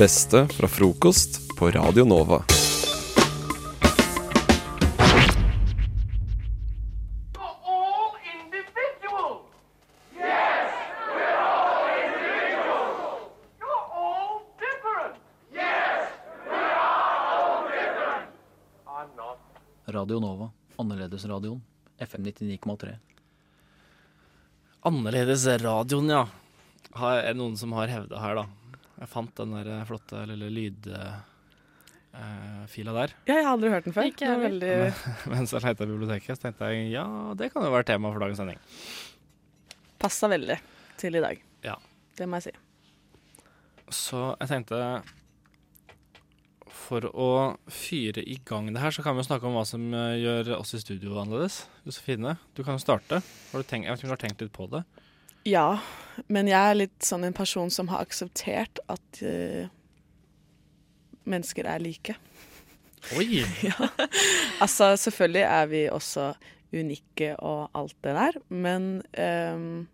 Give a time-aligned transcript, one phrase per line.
[0.00, 2.44] beste fra frokost på Radio Nova.
[7.64, 9.44] all individuals.
[10.16, 10.72] Yes,
[11.14, 13.20] we're all individuals.
[13.60, 15.14] You're all different.
[15.52, 16.08] Yes,
[16.48, 18.28] we're all different.
[18.86, 19.38] I'm not.
[19.84, 20.50] Radio Nova.
[20.76, 21.60] Annerledesradioen.
[21.98, 22.96] FM 99,3.
[24.80, 26.24] Annerledesradioen, ja.
[26.96, 28.59] Er det noen som har hevda her, da?
[29.00, 31.22] Jeg fant den der eh, flotte lille lydfila
[32.96, 33.14] der.
[33.24, 34.08] Ja, jeg har aldri hørt den før.
[34.10, 34.74] Ikke Det var veldig
[35.32, 37.06] Mens jeg leita i biblioteket, så tenkte jeg ja,
[37.38, 38.60] det kan jo være tema for dagens sending.
[40.00, 40.58] Passa veldig
[41.00, 41.36] til i dag.
[41.64, 41.76] Ja.
[42.18, 42.54] Det må jeg si.
[43.90, 44.78] Så jeg tenkte
[46.70, 47.30] For å
[47.72, 50.52] fyre i gang det her, så kan vi jo snakke om hva som eh, gjør
[50.60, 51.62] oss i studio annerledes.
[51.88, 53.16] Josefine, du kan jo starte.
[53.22, 54.82] Har du tenkt, jeg vet ikke om du har tenkt litt på det?
[55.48, 55.80] Ja,
[56.28, 59.70] men jeg er litt sånn en person som har akseptert at uh,
[61.28, 62.16] mennesker er like.
[63.16, 63.40] Oi!
[63.68, 63.76] ja.
[64.60, 66.32] Altså, selvfølgelig er vi også
[66.76, 69.88] unike og alt det der, men um,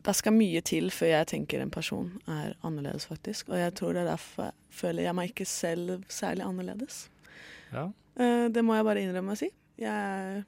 [0.00, 3.50] det skal mye til før jeg tenker en person er annerledes, faktisk.
[3.50, 7.02] Og jeg tror det er derfor føler jeg meg ikke selv særlig annerledes.
[7.74, 7.90] Ja.
[8.16, 9.50] Uh, det må jeg bare innrømme å si.
[9.80, 10.42] Jeg er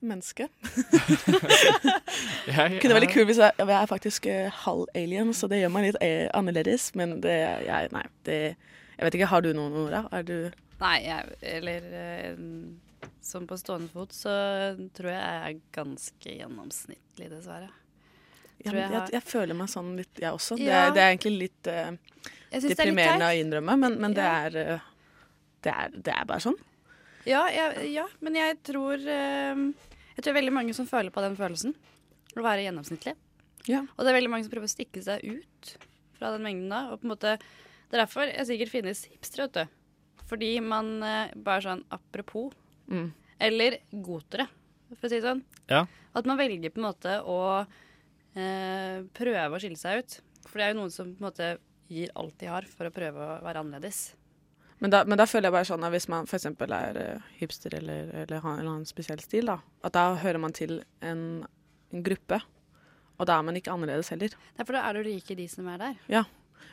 [0.00, 0.46] menneske.
[2.48, 5.72] Jeg, Kunne veldig kul hvis jeg, jeg er faktisk eh, halv alien, så det gjør
[5.74, 6.88] meg litt eh, annerledes.
[6.98, 7.34] Men det
[7.66, 8.38] jeg, Nei, det
[8.98, 10.04] Jeg vet ikke, har du noen, Nora?
[10.16, 10.36] Er du
[10.80, 11.88] Nei, jeg, eller
[13.24, 14.32] Som på stående fot så
[14.96, 17.68] tror jeg jeg er ganske gjennomsnittlig, dessverre.
[18.64, 20.56] ja, men jeg jeg, har- jeg føler meg sånn litt, jeg også.
[20.58, 21.90] Det, er, det er egentlig litt uh,
[22.50, 24.38] er litt deprimerende å innrømme, men, men det, Ja.
[24.48, 24.80] er, uh,
[25.66, 26.56] det, er, det er bare sånn.
[27.28, 29.02] Ja, jeg, ja, men jeg tror
[30.18, 31.76] Jeg tror veldig mange som føler på den følelsen.
[32.34, 33.14] Å være gjennomsnittlig.
[33.70, 33.84] Ja.
[33.94, 35.70] Og det er veldig mange som prøver å stikke seg ut
[36.18, 36.80] fra den mengden da.
[36.90, 39.76] Og på en måte, det er derfor jeg sikkert finnes hipstere, vet du.
[40.28, 42.50] Fordi man eh, bare sånn apropos.
[42.90, 43.12] Mm.
[43.46, 44.48] Eller gotere,
[44.90, 45.44] for å si det sånn.
[45.70, 45.84] Ja.
[46.18, 50.18] At man velger på en måte å eh, prøve å skille seg ut.
[50.48, 51.54] For det er jo noen som på en måte
[51.88, 54.08] gir alt de har for å prøve å være annerledes.
[54.78, 56.46] Men da, men da føler jeg bare sånn at hvis man f.eks.
[56.46, 60.38] er eh, hipster eller, eller har en eller annen spesiell stil, da, at da hører
[60.42, 61.22] man til en,
[61.90, 62.38] en gruppe.
[63.18, 64.34] Og da er man ikke annerledes heller.
[64.58, 65.96] Derfor da er du rik i de som er der.
[66.10, 66.22] Ja.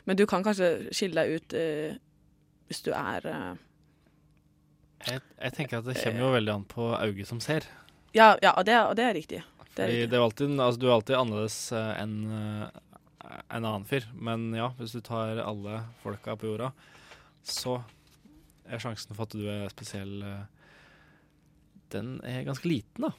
[0.06, 1.98] Men du kan kanskje skille deg ut eh,
[2.70, 3.50] hvis du er eh,
[5.06, 7.66] Jeg, jeg tenker at det kommer jo veldig an på øyet som ser.
[8.14, 9.42] Ja, ja og, det, og det er riktig.
[9.74, 10.10] Det er riktig.
[10.10, 12.82] det er alltid, altså, du er alltid annerledes eh, enn eh,
[13.26, 14.06] en annen fyr.
[14.14, 16.70] Men ja, hvis du tar alle folka på jorda,
[17.42, 17.80] så
[18.68, 20.44] er sjansen for at du er spesiell eh,
[21.94, 23.12] Den er ganske liten, da.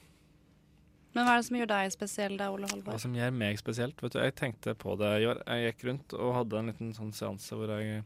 [1.15, 4.01] Men hva er det som gjør deg spesiell da, Ole Hva som gjør meg spesielt.
[4.03, 5.39] Vet du, Jeg tenkte på det i år.
[5.49, 8.03] Jeg gikk rundt og hadde en liten sånn seanse hvor jeg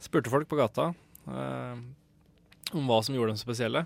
[0.00, 0.92] spurte folk på gata
[1.26, 1.80] eh,
[2.70, 3.82] om hva som gjorde dem spesielle.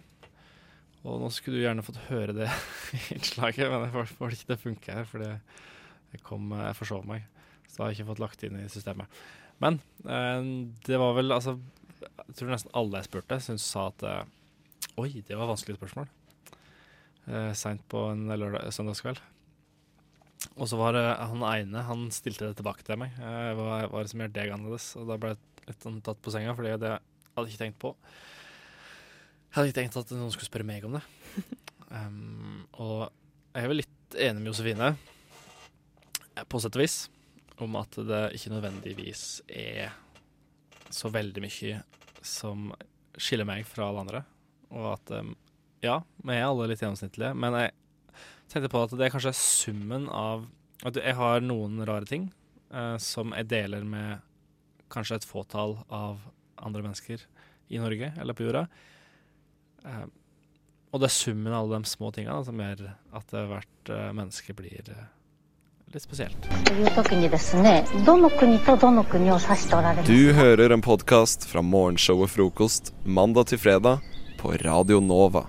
[1.05, 2.51] Og nå skulle du gjerne fått høre det
[3.17, 7.25] innslaget, men jeg får, ikke det funke her, fordi jeg, kom, jeg forsov meg.
[7.69, 9.25] Så da har jeg ikke fått lagt inn i systemet.
[9.65, 10.51] Men eh,
[10.85, 11.59] det var vel altså
[12.05, 14.25] Jeg tror nesten alle jeg spurte, syntes sa at eh,
[15.01, 16.11] Oi, det var vanskelige spørsmål.
[17.27, 19.23] Eh, Seint på en lørdag, søndagskveld.
[20.55, 23.17] Og så var det han ene, han stilte det tilbake til meg.
[23.19, 24.91] Eh, hva er det som gjør deg annerledes?
[25.01, 27.81] Og da ble jeg litt sånn tatt på senga, fordi det hadde jeg ikke tenkt
[27.83, 27.95] på.
[29.49, 31.03] Jeg hadde ikke tenkt at noen skulle spørre meg om det.
[31.89, 33.09] Um, og
[33.55, 34.95] jeg er vel litt enig med Josefine,
[36.35, 36.99] eh, på sett og vis,
[37.65, 39.95] om at det ikke nødvendigvis er
[40.93, 41.81] så veldig mye
[42.25, 42.73] som
[43.17, 44.23] skiller meg fra alle andre.
[44.75, 45.13] Og at
[45.85, 47.75] ja, vi er alle litt gjennomsnittlige, men jeg
[48.51, 50.47] tenkte på at det kanskje er summen av
[50.85, 52.29] at jeg har noen rare ting
[52.73, 54.25] eh, som jeg deler med
[54.93, 56.21] kanskje et fåtall av
[56.65, 57.25] andre mennesker
[57.73, 58.67] i Norge eller på jorda.
[59.85, 60.07] Eh,
[60.95, 62.87] og det er summen av alle de små tingene som gjør
[63.19, 65.07] at hvert eh, menneske blir eh,
[65.95, 66.37] litt spesielt.
[70.07, 73.99] Du hører en podkast fra Morgenshow og Frokost mandag til fredag
[74.41, 75.47] på Radio Nova.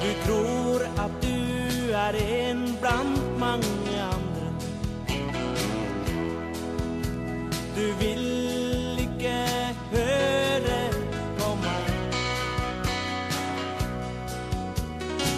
[0.00, 4.09] Du tror at du er en blant mange
[7.80, 9.36] Du vil ikke
[9.88, 10.80] høre
[11.38, 11.86] på meg.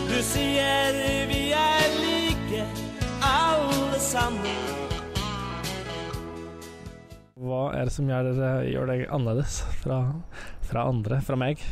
[0.08, 0.98] Du sier
[1.30, 2.64] vi er like,
[3.22, 4.58] alle sammen.
[7.42, 10.00] hva er det som gjør, dere- gjør deg annerledes fra,
[10.66, 11.62] fra andre, fra meg?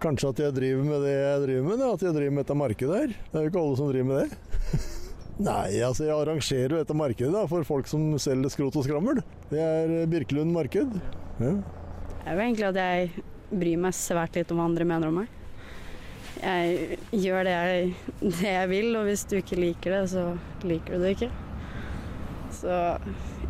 [0.00, 2.98] Kanskje at jeg driver med det jeg driver med, at jeg driver med dette markedet
[3.02, 3.14] her.
[3.32, 4.47] Det er jo ikke alle som driver med det.
[5.38, 9.20] Nei, altså jeg arrangerer jo dette markedet da, for folk som selger skrot og skrammel.
[9.52, 10.96] Det er eh, Birkelund marked.
[11.38, 11.52] Ja.
[11.54, 15.20] Det er jo egentlig at jeg bryr meg svært litt om hva andre mener om
[15.22, 15.34] meg.
[16.38, 17.92] Jeg gjør det jeg,
[18.22, 20.24] det jeg vil, og hvis du ikke liker det, så
[20.66, 21.30] liker du det ikke.
[22.58, 22.74] Så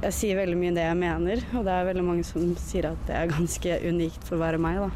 [0.02, 3.00] jeg sier veldig mye det jeg mener, og det er veldig mange som sier at
[3.08, 4.92] det er ganske unikt for å være meg, da.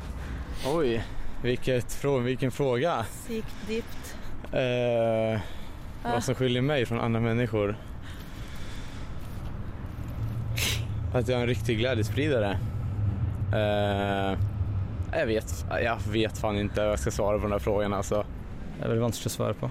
[0.70, 1.00] Oi,
[1.42, 3.00] hvilket, hvilken vilken fråga.
[3.24, 4.14] Sykt dypt.
[4.52, 5.40] Eh,
[6.02, 7.76] vad som skiljer mig från andra människor?
[11.14, 12.58] Att jag är en riktig glädjespridare.
[13.52, 14.38] Uh,
[15.12, 18.22] jag vet, jag vet fan inte hva jeg skal svare på denne frågan altså.
[18.78, 19.68] Det er veldig vanskelig å svare på.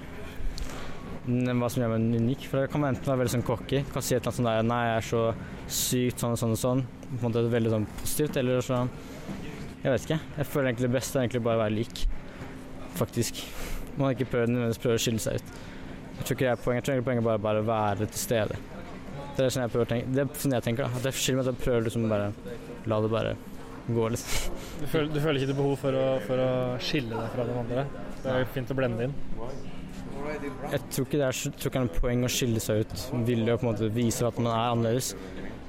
[1.26, 2.46] Hva som gjør meg unik?
[2.50, 4.70] For jeg kan enten være veldig sånn cocky, kan si et eller annet sånn der
[4.70, 5.24] Nei, jeg er så
[5.82, 6.86] sykt sånn og sånn og sånn.
[7.08, 8.38] På en måte veldig sånn positivt.
[8.42, 8.84] Eller så
[9.82, 10.20] Jeg vet ikke.
[10.38, 12.04] Jeg føler egentlig det beste er egentlig bare å være lik.
[13.02, 13.42] Faktisk.
[13.96, 15.54] Man har ikke prøvd nødvendigvis prøve å skille seg ut.
[16.22, 16.88] Jeg tror ikke det er poenget.
[16.88, 18.58] Jeg tror poenget bare, bare å være til stede.
[19.34, 20.12] Det er sånn jeg prøver å tenke.
[20.14, 21.00] Det er sånn jeg tenker, da.
[21.00, 22.28] At jeg skiller meg at jeg prøver liksom bare
[22.92, 23.32] La det bare
[23.88, 24.60] gå, liksom.
[24.82, 26.50] Du føler, du føler ikke behov for å, for å
[26.84, 27.86] skille deg fra de andre?
[28.22, 29.16] Det er fint å blende inn.
[30.72, 33.08] Jeg tror ikke det er, tror ikke det er noe poeng å skille seg ut.
[33.32, 35.16] Ville på en måte vise at man er annerledes.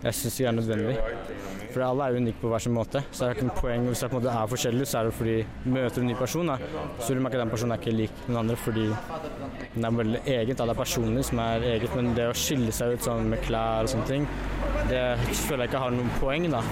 [0.03, 1.42] Jeg syns ikke det er nødvendig.
[1.73, 3.01] For alle er unike på hver sin måte.
[3.11, 5.37] Så det er ikke noe poeng hvis det er forskjellig, så er det fordi
[5.73, 6.57] møter en ny person, da,
[6.99, 8.87] så vil du merke at den personen er ikke lik den andre fordi
[9.75, 10.59] den er veldig eget.
[10.59, 10.67] Da.
[10.69, 13.87] Det er personlig som er eget, men det å skille seg ut sånn med klær
[13.89, 14.29] og sånne ting,
[14.91, 15.03] det
[15.47, 16.63] føler jeg ikke har noen poeng, da.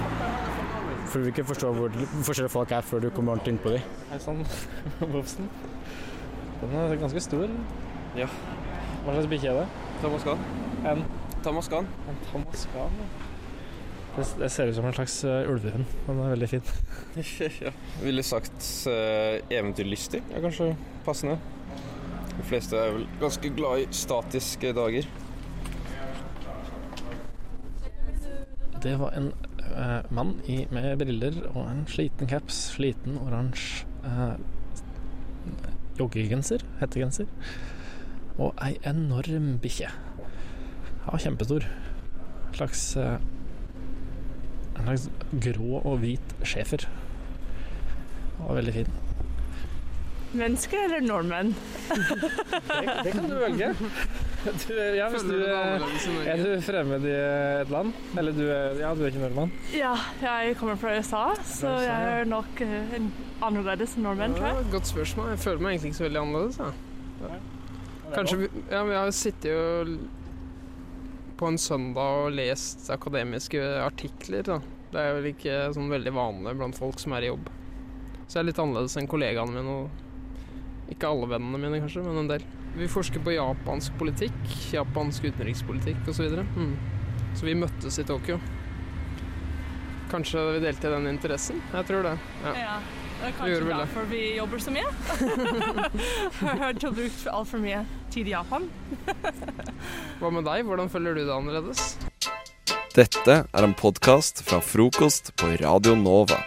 [1.11, 1.97] For du vil ikke forstå hvor
[2.29, 3.89] forskjellige folk er før du kommer ordentlig inn på dem.
[4.13, 4.45] Hei sann,
[5.15, 5.49] Bobsen.
[6.61, 7.49] Den er ganske stor.
[8.19, 8.29] Ja.
[9.07, 9.67] Hva slags bikkje er det?
[10.05, 10.47] Tamaskan.
[10.93, 11.03] En
[11.41, 11.87] Tamaskan.
[12.11, 13.30] En tamaskan, ja.
[14.17, 15.87] Det, det ser ut som en slags uh, ulvehund.
[16.07, 16.71] Den er veldig fin.
[17.65, 17.73] ja.
[18.03, 20.73] Ville sagt uh, eventyrlystig er kanskje
[21.07, 21.39] passende.
[22.35, 25.09] De fleste er vel ganske glad i statiske dager.
[28.81, 29.33] Det var en
[29.75, 34.39] uh, mann i, med briller og en sliten caps, sliten oransje uh,
[36.01, 37.29] joggegenser, hettegenser,
[38.41, 39.91] og ei enorm bikkje.
[41.05, 41.67] Ja, kjempestor.
[42.57, 43.17] Slags eh,
[44.81, 45.09] En slags
[45.45, 46.89] grå og hvit schæfer.
[48.47, 48.91] Og veldig fin.
[50.31, 51.55] Mennesker eller nordmenn?
[51.91, 53.71] det, det kan du velge.
[54.41, 55.35] Du, ja, hvis du,
[56.25, 57.17] er du fremmed i
[57.61, 57.91] et land?
[58.19, 59.51] Eller du er, ja, du er ikke nordmann?
[59.75, 63.11] Ja, jeg kommer fra USA, så jeg er nok eh, en
[63.45, 64.71] annerledes enn nordmenn, tror jeg.
[64.73, 65.35] Godt spørsmål.
[65.35, 66.63] Jeg føler meg egentlig ikke så veldig annerledes.
[66.63, 67.35] Da.
[68.15, 69.61] Kanskje vi, ja, men Jeg har sittet jo
[71.41, 74.45] på en søndag og lest akademiske artikler.
[74.45, 74.61] Da.
[74.93, 77.49] Det er vel ikke sånn veldig vanlig blant folk som er i jobb.
[78.27, 79.77] Så jeg er litt annerledes enn kollegaene mine.
[79.81, 82.47] Og ikke alle vennene mine, kanskje, men en del.
[82.77, 84.41] Vi forsker på japansk politikk,
[84.75, 86.19] japansk utenrikspolitikk osv.
[86.21, 86.47] Så, videre.
[86.55, 87.35] mm.
[87.39, 88.39] så vi møttes i Tokyo.
[90.11, 91.63] Kanskje vi delte den interessen?
[91.73, 92.17] Jeg tror det.
[92.45, 92.55] Ja.
[92.59, 92.79] Ja,
[93.21, 93.75] det er kanskje det.
[93.77, 94.87] derfor vi jobber så mye.
[96.41, 97.83] Jeg har ikke brukt altfor mye
[98.13, 98.69] tid i Japan.
[100.21, 100.65] Hva med deg?
[100.69, 101.85] Hvordan føler du det annerledes?
[102.97, 106.41] Dette er en podkast fra frokost på Radio Nova.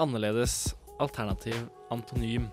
[0.00, 1.62] Annerledes, alternativ,
[1.94, 2.50] antonym,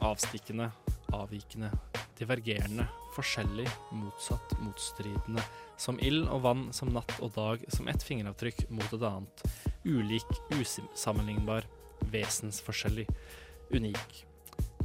[0.00, 0.70] avstikkende,
[1.16, 1.72] avvikende,
[2.20, 5.44] divergerende, forskjellig, motsatt, motstridende,
[5.80, 9.44] som ild og vann, som natt og dag, som ett fingeravtrykk mot et annet,
[9.84, 11.68] ulik, usammenlignbar,
[12.12, 13.06] vesensforskjellig,
[13.72, 14.24] unik.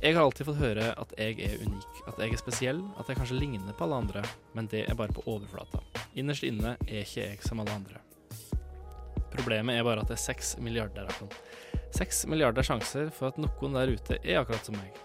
[0.01, 3.17] Jeg har alltid fått høre at jeg er unik, at jeg er spesiell, at jeg
[3.19, 5.79] kanskje ligner på alle andre, men det er bare på overflata.
[6.19, 8.01] Innerst inne er ikke jeg som alle andre.
[9.35, 11.31] Problemet er bare at det er seks milliarder av dem.
[11.95, 15.04] Seks milliarder sjanser for at noen der ute er akkurat som meg.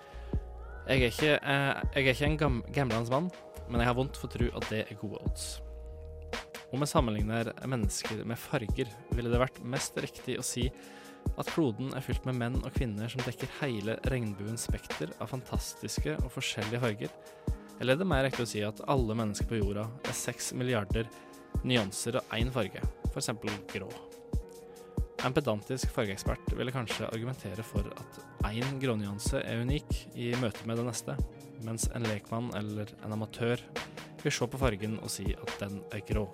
[0.88, 3.30] Jeg er ikke, eh, jeg er ikke en gam gamlende mann,
[3.68, 5.60] men jeg har vondt for å tro at det er gode odds.
[6.70, 10.68] Om jeg sammenligner mennesker med farger, ville det vært mest riktig å si
[11.36, 16.16] at kloden er fylt med menn og kvinner som dekker hele regnbuens spekter av fantastiske
[16.20, 17.16] og forskjellige farger?
[17.80, 21.10] Eller er det mer riktig å si at alle mennesker på jorda er seks milliarder
[21.64, 23.34] nyanser av én farge, f.eks.
[23.74, 23.90] grå?
[25.20, 30.80] En pedantisk fargeekspert ville kanskje argumentere for at én grånyanse er unik i møte med
[30.80, 31.16] det neste,
[31.66, 33.60] mens en lekmann eller en amatør
[34.22, 36.24] vil se på fargen og si at den er grå.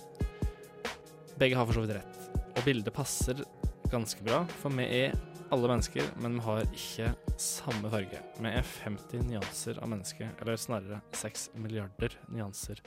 [1.34, 2.22] Begge har for så vidt rett,
[2.54, 3.42] og bildet passer
[3.90, 5.18] ganske bra, for vi er
[5.50, 7.12] alle mennesker, men vi har ikke
[7.42, 8.22] samme farge.
[8.38, 12.86] Vi er 50 nyanser av menneske, eller snarere 6 milliarder nyanser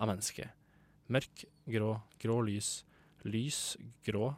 [0.00, 0.48] av menneske.
[1.12, 2.78] Mørk, grå, grå lys.
[3.28, 4.30] Lys, grå,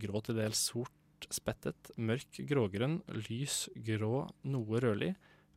[0.00, 1.92] grå til dels sort spettet.
[1.96, 5.14] Mørk, grågrønn, lys, grå, noe rødlig.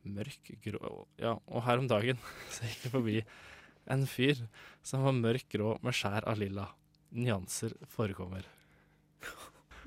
[0.08, 2.20] Mørk, grå Ja, og her om dagen
[2.54, 3.18] så gikk jeg forbi
[3.88, 4.40] en fyr
[4.84, 6.68] som var mørk grå med skjær av lilla.
[7.16, 8.44] Nyanser forekommer.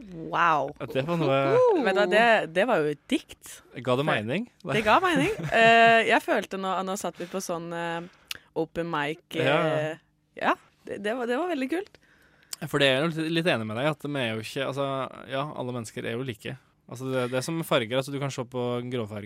[0.02, 0.72] Wow.
[0.90, 2.24] Det var noe hva, det,
[2.56, 3.60] det var jo et dikt.
[3.86, 4.48] Ga det mening?
[4.66, 5.30] Det ga mening.
[5.52, 8.02] Uh, jeg følte nå, nå satt vi på sånn uh,
[8.58, 9.60] open mic eh, Ja.
[10.40, 10.56] ja
[10.88, 12.01] det, det, var, det var veldig kult.
[12.70, 14.86] For det er jo litt- enig med deg at vi er jo ikke Altså,
[15.32, 16.58] ja, alle mennesker er jo like.
[16.92, 17.98] Altså, det, det er som farger.
[17.98, 18.66] Altså, du kan se på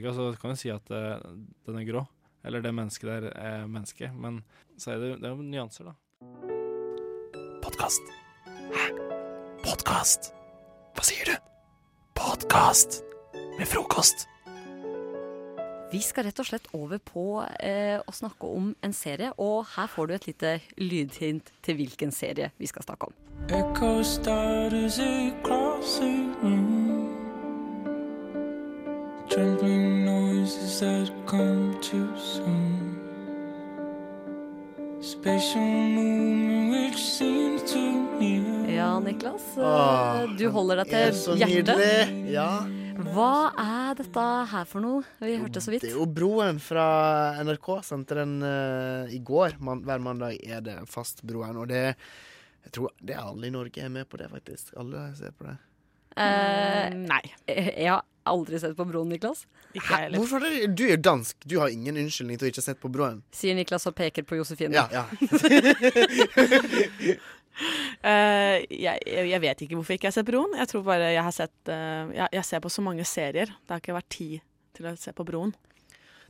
[0.08, 1.20] og så kan du si at eh,
[1.68, 2.06] den er grå.
[2.46, 4.12] Eller det mennesket der er menneske.
[4.14, 4.44] Men
[4.78, 5.96] så er det, det er jo nyanser, da.
[7.66, 8.02] Podkast.
[8.46, 8.86] Hæ?
[9.66, 10.32] Podkast?
[10.96, 11.36] Hva sier du?
[12.16, 13.02] Podkast
[13.58, 14.28] med frokost.
[15.96, 17.22] Vi skal rett og slett over på
[17.64, 20.50] eh, å snakke om en serie, og her får du et lite
[20.82, 23.16] lydhint til hvilken serie vi skal snakke om.
[23.48, 26.12] Echo starters across the
[26.42, 27.14] room.
[29.32, 33.00] Trembling noises that come too soon.
[35.00, 35.62] Spatial
[35.96, 38.68] movement which seems too near.
[38.76, 39.48] Ja, Niklas.
[39.58, 42.12] eh, Åh, du holder deg er til så hjertet.
[42.36, 42.50] Ja.
[42.96, 45.02] Hva er dette her for noe?
[45.20, 45.84] Vi hørte så vidt.
[45.84, 46.86] Det er jo Broen fra
[47.44, 47.70] NRK.
[47.84, 49.60] Sendte den eh, i går.
[49.64, 51.60] Man, hver mandag er det fast Broen.
[51.60, 51.84] Og det
[52.66, 54.74] jeg tror det er alle i Norge er med på det, faktisk.
[54.82, 55.56] Alle ser på det.
[56.16, 57.22] Eh, nei.
[57.46, 59.44] Jeg har aldri sett på Broen, Niklas.
[59.76, 60.08] Hæ?
[60.16, 60.72] Hvorfor er det?
[60.80, 61.38] Du er dansk.
[61.46, 63.22] Du har ingen unnskyldning til å ikke ha sett på Broen.
[63.36, 64.74] Sier Niklas og peker på Josefine.
[64.74, 65.06] Ja, ja.
[68.06, 69.00] Eh, jeg,
[69.32, 70.52] jeg vet ikke hvorfor ikke jeg har sett Broen.
[70.60, 73.50] Jeg tror bare jeg har sett uh, jeg, jeg ser på så mange serier.
[73.50, 74.44] Det har ikke vært tid
[74.78, 75.56] til å se på Broen.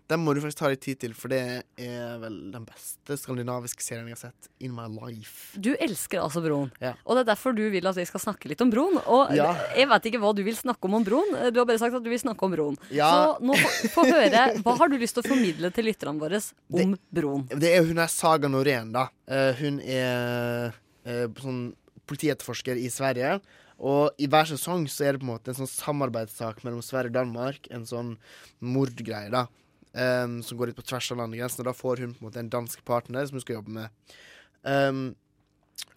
[0.05, 1.39] Den må du faktisk ta litt tid til, for det
[1.81, 5.57] er vel den beste skandinaviske serien jeg har sett in my life.
[5.57, 6.93] Du elsker altså Broen, Ja.
[7.05, 8.99] og det er derfor du vil at vi skal snakke litt om Broen.
[9.01, 9.55] Og Ja.
[9.73, 11.33] jeg vet ikke hva du vil snakke om om Broen.
[11.51, 12.77] Du har bare sagt at du vil snakke om Broen.
[12.91, 13.09] Ja.
[13.09, 14.61] Så nå få, få høre.
[14.61, 16.37] Hva har du lyst til å formidle til lytterne våre
[16.69, 17.49] om Broen?
[17.49, 19.09] Det er jo hun der Saga Norén, da.
[19.25, 20.75] Uh, hun er
[21.05, 21.67] eh, sånn
[22.09, 23.39] politietterforsker i Sverige.
[23.75, 27.11] Og i hver sesong så er det på en måte en sånn samarbeidssak mellom Sverige
[27.11, 27.69] og Danmark.
[27.75, 28.15] En sånn
[28.63, 29.47] mordgreie, da.
[29.95, 31.67] Um, som går litt på tvers av landegrensene.
[31.67, 34.17] Da får hun på en måte en dansk partner som hun skal jobbe med.
[34.63, 35.05] Um,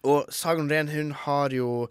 [0.07, 1.89] og Sagan Ren, hun har jo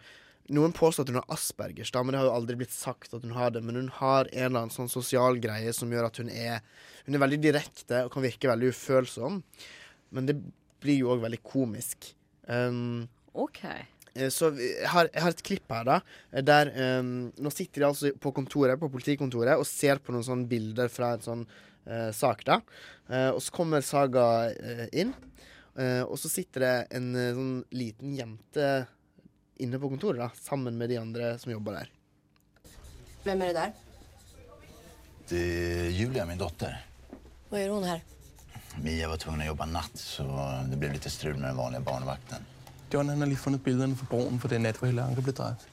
[0.49, 3.21] Noen påstår at hun har Aspergers, da, men det har jo aldri blitt sagt at
[3.21, 3.61] hun har det.
[3.61, 6.63] Men hun har en eller annen sånn sosial greie som gjør at hun er
[7.05, 9.43] Hun er veldig direkte og kan virke veldig ufølsom.
[10.13, 10.39] Men det
[10.81, 12.15] blir jo òg veldig komisk.
[12.49, 13.61] Um, OK.
[14.15, 16.01] eh, så vi- jeg har, jeg har et klipp her, da.
[16.33, 20.25] eh, Der um, Nå sitter de altså på kontoret, på politikontoret og ser på noen
[20.25, 21.45] sånne bilder fra en sånn
[21.87, 22.61] uh, sak, da.
[23.09, 25.13] Uh, og så kommer Saga uh, inn,
[25.77, 28.87] eh, og så sitter det en sånn liten jente
[29.61, 31.89] inne på kontoret, da, sammen med de andre som jobber der.
[33.25, 33.73] Hvem er det der?
[35.29, 36.79] Det er Julia, min dotter.
[37.51, 38.01] Hva gjør hun här?
[38.77, 40.23] Mia var tvungen att jobba natt så
[40.71, 42.39] det blev lite strul med den vanliga barnvakten.
[42.91, 45.35] John han har lige fundet billederne fra broen for den nat, hvor Helle Anker blev
[45.35, 45.69] dræbt.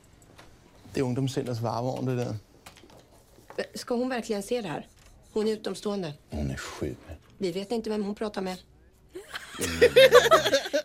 [0.94, 2.36] Det er ungdomscenters varevogn, det der.
[3.75, 4.88] Ska hon verkligen se det här?
[5.34, 6.14] Hon är utomstående.
[6.32, 6.96] Hon är sju.
[7.38, 8.58] Vi vet inte vem hon pratar med.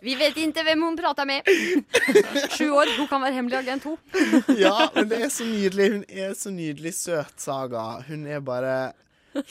[0.00, 1.42] Vi vet ikke hvem hun prater med.
[2.58, 3.98] Sju år, hun kan være hemmelig agent 2.
[4.64, 5.90] Ja, men det er så nydelig.
[5.92, 8.02] Hun er så nydelig søt, Saga.
[8.08, 8.92] Hun er bare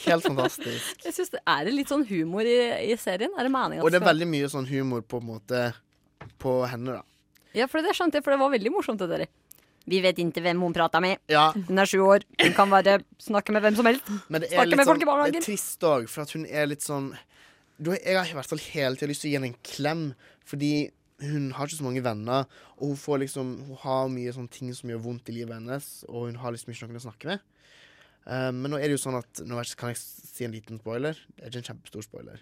[0.05, 1.05] helt fantastisk.
[1.05, 2.57] Jeg synes det Er det litt sånn humor i,
[2.91, 3.31] i serien?
[3.37, 5.61] Er det meningen Og det er veldig mye sånn humor på, en måte,
[6.41, 7.05] på henne, da.
[7.57, 9.25] Ja, for det skjønte jeg, for det var veldig morsomt det der.
[9.89, 11.17] Vi vet ikke hvem hun prater med.
[11.31, 11.49] Ja.
[11.55, 12.25] Hun er sju år.
[12.41, 14.11] Hun kan bare snakke med hvem som helst.
[14.27, 15.01] Men det er Snakke litt sånn,
[15.33, 17.09] det er trist òg, for hun er litt sånn
[17.79, 20.01] du, Jeg har i hvert fall hele tida lyst til å gi henne en klem,
[20.45, 20.73] fordi
[21.23, 22.45] hun har ikke så mange venner.
[22.77, 25.87] Og hun får liksom Hun har mye sånne ting som gjør vondt i livet hennes,
[26.09, 27.47] og hun har liksom ikke noen å snakke med.
[28.27, 31.17] Eh, men nå er det jo sånn at Nå kan jeg si en liten spoiler.
[31.35, 32.41] Det er ikke en kjempestor spoiler.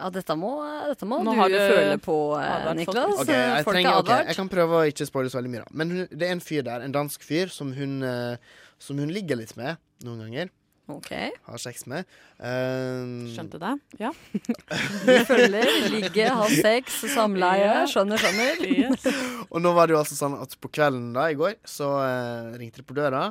[0.00, 0.54] Ja, dette må,
[0.88, 2.70] dette må Nå du har du føle på, eh.
[2.78, 3.18] Niklas.
[3.20, 5.76] Okay, jeg, er trenger, okay, jeg kan prøve å ikke spoile så veldig mye, da.
[5.76, 9.12] Men hun, det er en fyr der, en dansk fyr, som hun, eh, som hun
[9.12, 10.54] ligger litt med noen ganger.
[10.90, 11.28] Okay.
[11.46, 12.08] Har sex med.
[12.38, 13.74] Um, Skjønte det?
[14.00, 14.10] Ja.
[15.06, 17.84] Vi følger, ligge, ha sex, samleie.
[17.92, 19.46] Skjønner, Skjønner, skjønner.
[19.50, 22.56] Og nå var det jo altså sånn at på kvelden da, i går, så uh,
[22.58, 23.28] ringte det på døra.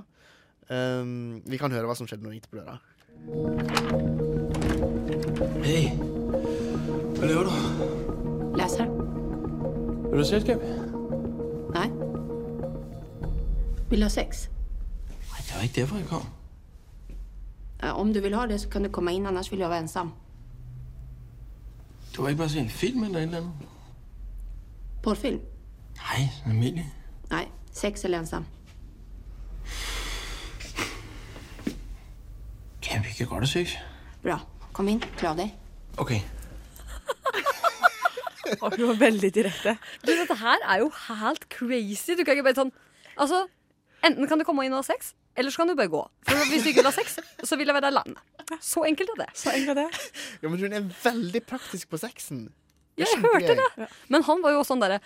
[0.70, 2.76] Um, vi kan høre hva som skjedde når det gikk på døra.
[5.64, 5.90] Hei.
[7.18, 7.54] Hva gjør du?
[8.60, 8.92] Leser.
[10.10, 10.62] Vil du ha selskap?
[11.74, 11.88] Nei.
[13.90, 14.46] Vil du ha sex?
[15.32, 16.30] Nei, det var ikke derfor, jeg kom.
[17.90, 19.26] Om du vil ha det så kan du komme inn.
[19.26, 20.14] annars vil jeg være ensam.
[22.16, 23.50] Du var ikke bare se en film eller andet?
[25.04, 25.42] Porrfilm?
[25.98, 26.86] Nei, Emilie.
[27.32, 27.46] Nei.
[27.72, 28.46] sex eller ensam?
[33.00, 33.77] Ja, vil ikke godt have syk.
[34.20, 34.36] Bra.
[34.75, 34.98] Kom inn.
[35.15, 35.53] Kle av deg.
[36.03, 36.10] OK.
[38.65, 39.77] Og hun var veldig direkte.
[40.03, 42.18] Du, dette her er jo helt crazy.
[42.20, 42.74] Du kan ikke bare sånn
[43.15, 43.39] Altså,
[44.03, 46.01] enten kan du komme inn og ha sex, eller så kan du bare gå.
[46.27, 48.20] For hvis du ikke vil ha sex, så vil jeg være alene.
[48.60, 49.29] Så enkelt er det.
[49.46, 50.03] Så enkelt er det.
[50.44, 52.46] Ja, men hun er veldig praktisk på sexen.
[53.00, 53.72] Ja, jeg hørte jeg.
[53.79, 53.89] det.
[54.12, 55.00] Men han var jo sånn derre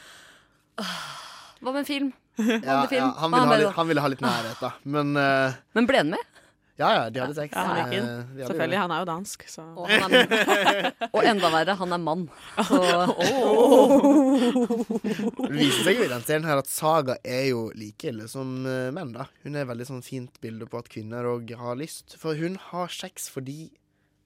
[0.81, 2.13] Hva med en film?
[2.41, 3.05] Ja, film.
[3.05, 4.73] ja, han, ville ha litt, han ville ha litt nærhet, da.
[4.97, 6.29] Men uh, Men ble han med?
[6.73, 7.53] Ja, ja, de hadde sex.
[7.53, 8.07] Ja, han gikk inn.
[8.07, 11.93] Eh, hadde Selvfølgelig, han er jo dansk, så Og, han er, og enda verre, han
[11.93, 12.23] er mann.
[12.65, 12.79] Så
[15.37, 18.65] Det viser seg jo i den serien her at Saga er jo like ille som
[18.65, 19.27] eh, menn, da.
[19.45, 22.17] Hun er veldig sånn fint bilde på at kvinner òg har lyst.
[22.21, 23.67] For hun har sex fordi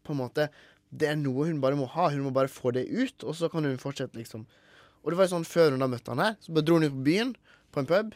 [0.07, 0.47] på en måte
[0.87, 2.07] det er noe hun bare må ha.
[2.13, 4.47] Hun må bare få det ut, og så kan hun fortsette, liksom.
[5.03, 6.87] Og det var jo sånn før hun da møtte han her, så bare dro hun
[6.87, 7.35] ut på byen,
[7.75, 8.15] på en pub,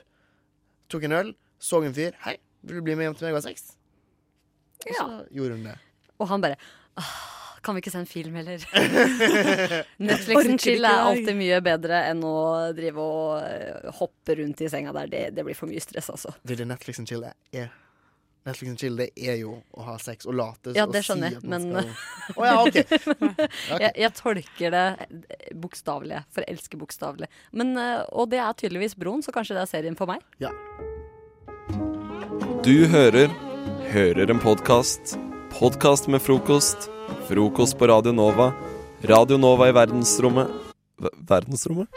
[0.92, 2.16] tok en øl, så en fyr.
[2.24, 3.81] 'Hei, vil du bli med hjem til meg og ha sex?'
[4.88, 5.78] Og så gjorde hun det.
[6.22, 6.58] Og han bare
[7.62, 8.64] Kan vi ikke se en film, heller?
[8.74, 12.38] Orker Netflix and ikke chill er alltid mye bedre enn å
[12.74, 15.12] drive og eh, hoppe rundt i senga der.
[15.12, 16.34] Det, det blir for mye stress, altså.
[16.42, 17.70] Det er det Netflix chill er.
[18.50, 21.44] Netflix and chill det er jo å ha sex og late Ja, det skjønner jeg,
[21.44, 22.80] si men skal oh, ja, OK.
[23.84, 24.88] jeg, jeg tolker det
[25.62, 27.30] bokstavelig, for jeg elsker bokstavelig.
[27.54, 30.26] Men, eh, og det er tydeligvis Broen, så kanskje det er serien for meg.
[30.42, 30.50] Ja.
[32.66, 33.30] Du hører
[33.92, 35.16] Hører en podkast.
[35.52, 36.90] Podkast med frokost.
[37.28, 38.52] Frokost på Radio Nova.
[39.10, 40.52] Radio Nova i verdensrommet
[41.02, 41.88] Ver- Verdensrommet?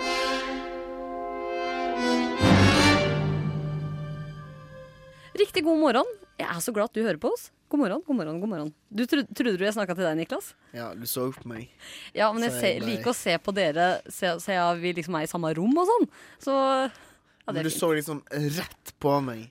[5.35, 6.11] Riktig god morgen.
[6.39, 7.49] Jeg er så glad at du hører på oss.
[7.73, 8.71] God morgen, god morgen, god morgen.
[8.95, 10.53] Du tro trodde du jeg snakka til deg, Niklas?
[10.77, 11.69] Ja, du så på meg.
[12.15, 15.27] Ja, men jeg jeg liker å se på dere, se, se at vi liksom er
[15.27, 16.07] i samme rom og sånn.
[16.47, 17.81] Så ja, det Men er du fint.
[17.83, 19.49] så liksom rett på meg.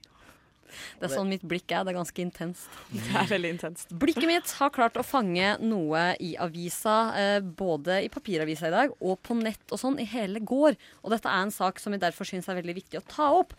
[0.99, 1.85] Det er sånn mitt blikk er.
[1.85, 2.81] Det er ganske intenst.
[2.93, 3.95] Det er veldig intenst.
[4.03, 8.93] Blikket mitt har klart å fange noe i avisa, eh, både i papiravisa i dag
[8.99, 10.77] og på nett og sånn, i hele går.
[11.03, 13.57] Og dette er en sak som jeg derfor syns er veldig viktig å ta opp.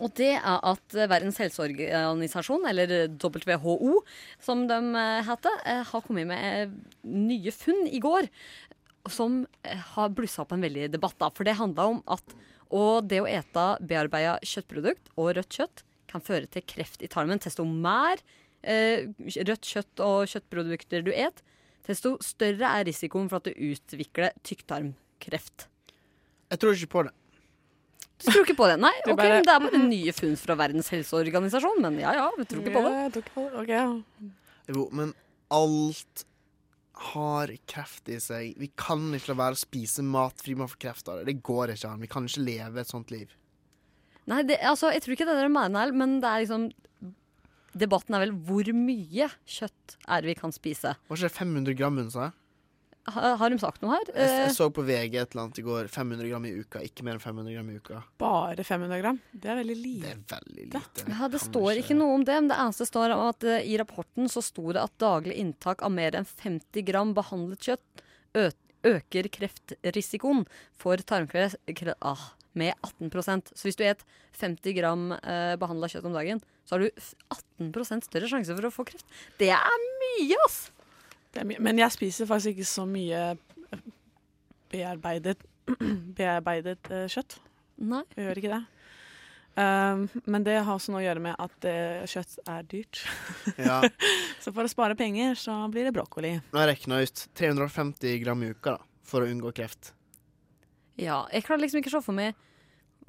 [0.00, 4.00] Og det er at eh, Verdens helseorganisasjon, eller WHO
[4.40, 6.76] som de eh, heter, eh, har kommet med eh,
[7.08, 8.30] nye funn i går
[9.10, 11.18] som eh, har blussa opp en veldig debatt.
[11.20, 11.30] da.
[11.34, 12.36] For det handla om at
[12.72, 17.40] og det å ete bearbeida kjøttprodukt og rødt kjøtt kan føre til kreft i tarmen.
[17.42, 18.20] Desto mer
[18.62, 19.08] eh,
[19.48, 21.42] rødt kjøtt og kjøttprodukter du et,
[21.88, 25.66] desto større er risikoen for at du utvikler tykktarmkreft.
[26.52, 27.14] Jeg tror ikke på det.
[28.22, 28.76] Du tror ikke på det?
[28.78, 31.80] Nei, Det er ok, bare- men det er bare nye funn fra Verdens helseorganisasjon.
[31.82, 32.92] Men ja ja, vi tror ikke på det.
[32.92, 33.64] Ja, jeg tror ikke på det.
[33.64, 34.28] Okay.
[34.76, 35.14] Jo, men
[35.52, 36.26] alt
[37.12, 38.52] har kreft i seg.
[38.60, 41.32] Vi kan ikke la være å spise mat fri man får kreft av det.
[41.32, 42.02] Det går ikke an.
[42.04, 43.32] Vi kan ikke leve et sånt liv.
[44.30, 46.68] Nei, det, altså, jeg tror ikke det er det dere mener, men det er liksom
[47.72, 50.92] Debatten er vel hvor mye kjøtt er det vi kan spise.
[51.08, 52.26] Hva skjer det 500 gram hun sa?
[53.08, 54.10] Ha, har de sagt noe her?
[54.12, 55.88] Jeg, jeg Eh, så på VG et eller annet i går.
[55.90, 56.82] 500 gram i uka.
[56.84, 58.02] Ikke mer enn 500 gram i uka.
[58.20, 59.18] Bare 500 gram?
[59.32, 60.12] Det er veldig lite.
[60.12, 61.06] Det er veldig lite.
[61.16, 63.74] Ja, Det står ikke noe om det, men det eneste står om at uh, i
[63.80, 68.04] rapporten så sto det at daglig inntak av mer enn 50 gram behandlet kjøtt
[68.84, 70.44] øker kreftrisikoen
[70.78, 72.22] for tarmkreft kre- ah,
[72.58, 74.02] med 18% Så hvis du et
[74.40, 77.04] 50 gram eh, behandla kjøtt om dagen, så har du
[77.62, 79.08] 18% større sjanse for å få kreft.
[79.40, 80.66] Det er mye, ass!
[81.32, 81.62] Det er mye.
[81.64, 83.86] Men jeg spiser faktisk ikke så mye eh,
[84.72, 85.40] bearbeidet,
[86.18, 87.38] bearbeidet eh, kjøtt.
[87.82, 88.04] Nei.
[88.16, 88.62] Jeg gjør ikke det.
[89.52, 93.02] Um, men det har også noe å gjøre med at uh, kjøtt er dyrt.
[93.60, 93.82] Ja.
[94.40, 96.38] så for å spare penger, så blir det brokkoli.
[96.52, 99.92] Nå har jeg regna ut 350 gram i uka da, for å unngå kreft.
[101.00, 102.34] Ja, jeg klarer liksom ikke å se for meg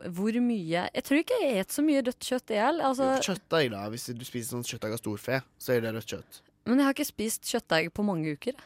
[0.10, 2.80] hvor mye Jeg tror ikke jeg spiser så mye rødt kjøtt, jeg.
[2.82, 3.84] Altså, Kjøttdeig, da.
[3.94, 6.40] Hvis du spiser sånn kjøttdeig av storfe, så er det rødt kjøtt.
[6.66, 8.58] men jeg har ikke spist kjøttdeig på mange uker.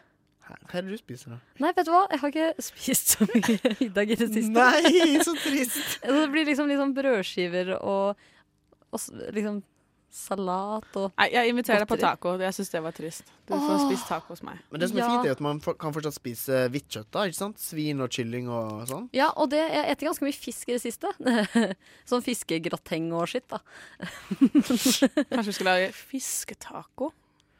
[0.48, 1.38] Hva er det du spiser, da?
[1.60, 2.06] Nei, vet du hva?
[2.14, 4.54] Jeg har ikke spist så mye middag i det siste.
[4.56, 5.80] Nei, så trist!
[6.08, 8.30] det blir liksom, liksom brødskiver og,
[8.96, 9.60] og liksom
[10.10, 12.38] salat og Nei, jeg inviterer deg på taco.
[12.40, 13.24] Jeg syns det var trist.
[13.48, 13.84] Du får Åh.
[13.88, 14.58] spise taco hos meg.
[14.72, 15.10] Men det som er Ja.
[15.12, 17.12] fint, er at man for- kan fortsatt spise hvitt kjøtt.
[17.12, 17.58] da, ikke sant?
[17.60, 19.10] Svin og kylling og sånn.
[19.14, 21.08] Ja, og det, jeg eter ganske mye fisk i det siste.
[22.10, 23.60] sånn fiskegrateng og skitt, da.
[24.68, 27.12] Kanskje vi skal lage fisketaco?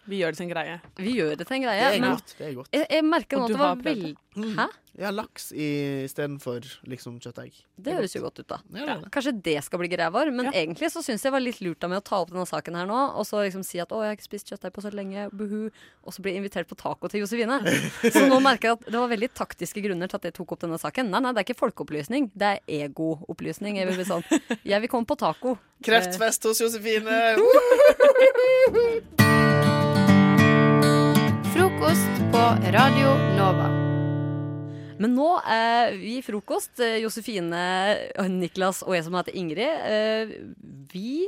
[0.08, 0.80] Vi gjør det til en greie.
[0.98, 1.88] Vi gjør det til en greie.
[1.92, 2.36] Det er godt.
[2.38, 2.74] Det er godt.
[2.74, 4.24] Jeg, jeg merker nå at det var veldig det?
[4.58, 4.68] Hæ?
[4.98, 7.54] Ja, laks istedenfor liksom kjøttegg.
[7.78, 8.58] Det høres jo godt ut, da.
[8.74, 9.12] Ja, det det.
[9.14, 10.32] Kanskje det skal bli greia vår.
[10.34, 12.78] Men egentlig så syns jeg var litt lurt av meg å ta opp denne saken
[12.80, 14.90] her nå, og så liksom si at 'å, jeg har ikke spist kjøttdeig på så
[14.90, 15.70] lenge', buhu,
[16.02, 17.60] og så bli invitert på taco til Josefine.
[18.14, 20.62] Så nå merker jeg at det var veldig taktiske grunner til at jeg tok opp
[20.66, 21.12] denne saken.
[21.12, 23.78] Nei, nei, det er ikke folkeopplysning, det er egoopplysning.
[23.78, 24.26] Jeg vil bli sånn
[24.64, 25.58] Jeg vil komme på taco.
[25.84, 27.38] Kreftfest hos Josefine!
[31.78, 32.40] Frokost på
[32.74, 33.68] Radio Nova.
[34.98, 37.60] Men nå er vi i frokost, eh, Josefine,
[38.34, 40.32] Niklas og jeg som heter Ingrid, eh,
[40.90, 41.28] vi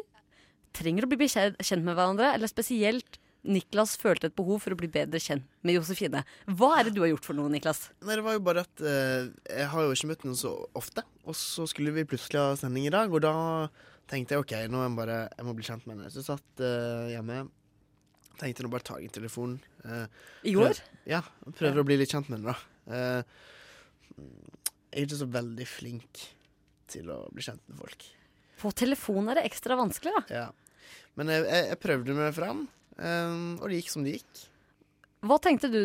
[0.73, 2.33] trenger å bli kjent med hverandre.
[2.33, 6.25] Eller spesielt Niklas følte et behov for å bli bedre kjent med Josefine.
[6.47, 7.91] Hva er det du har gjort for noe, Niklas?
[8.01, 11.05] Nei, det var jo bare at eh, jeg har jo ikke møtt henne så ofte.
[11.29, 13.69] Og så skulle vi plutselig ha sending i dag, og da
[14.09, 16.09] tenkte jeg OK, nå må jeg bare jeg må bli kjent med henne.
[16.09, 17.43] Så jeg satt eh, hjemme.
[18.39, 19.57] Tenkte nå bare ta en telefon.
[19.83, 20.05] eh,
[20.47, 20.69] I går?
[20.71, 21.21] prøv- Ja.
[21.51, 22.93] Prøver å bli litt kjent med henne, da.
[22.95, 23.23] Eh,
[24.91, 26.23] jeg er ikke så veldig flink
[26.87, 28.05] til å bli kjent med folk.
[28.59, 30.23] På telefon er det ekstra vanskelig, da.
[30.33, 30.47] Ja.
[31.19, 32.63] Men jeg, jeg, jeg prøvde meg fram,
[32.97, 34.45] eh, og det gikk som det gikk.
[35.27, 35.79] Hva tenkte du,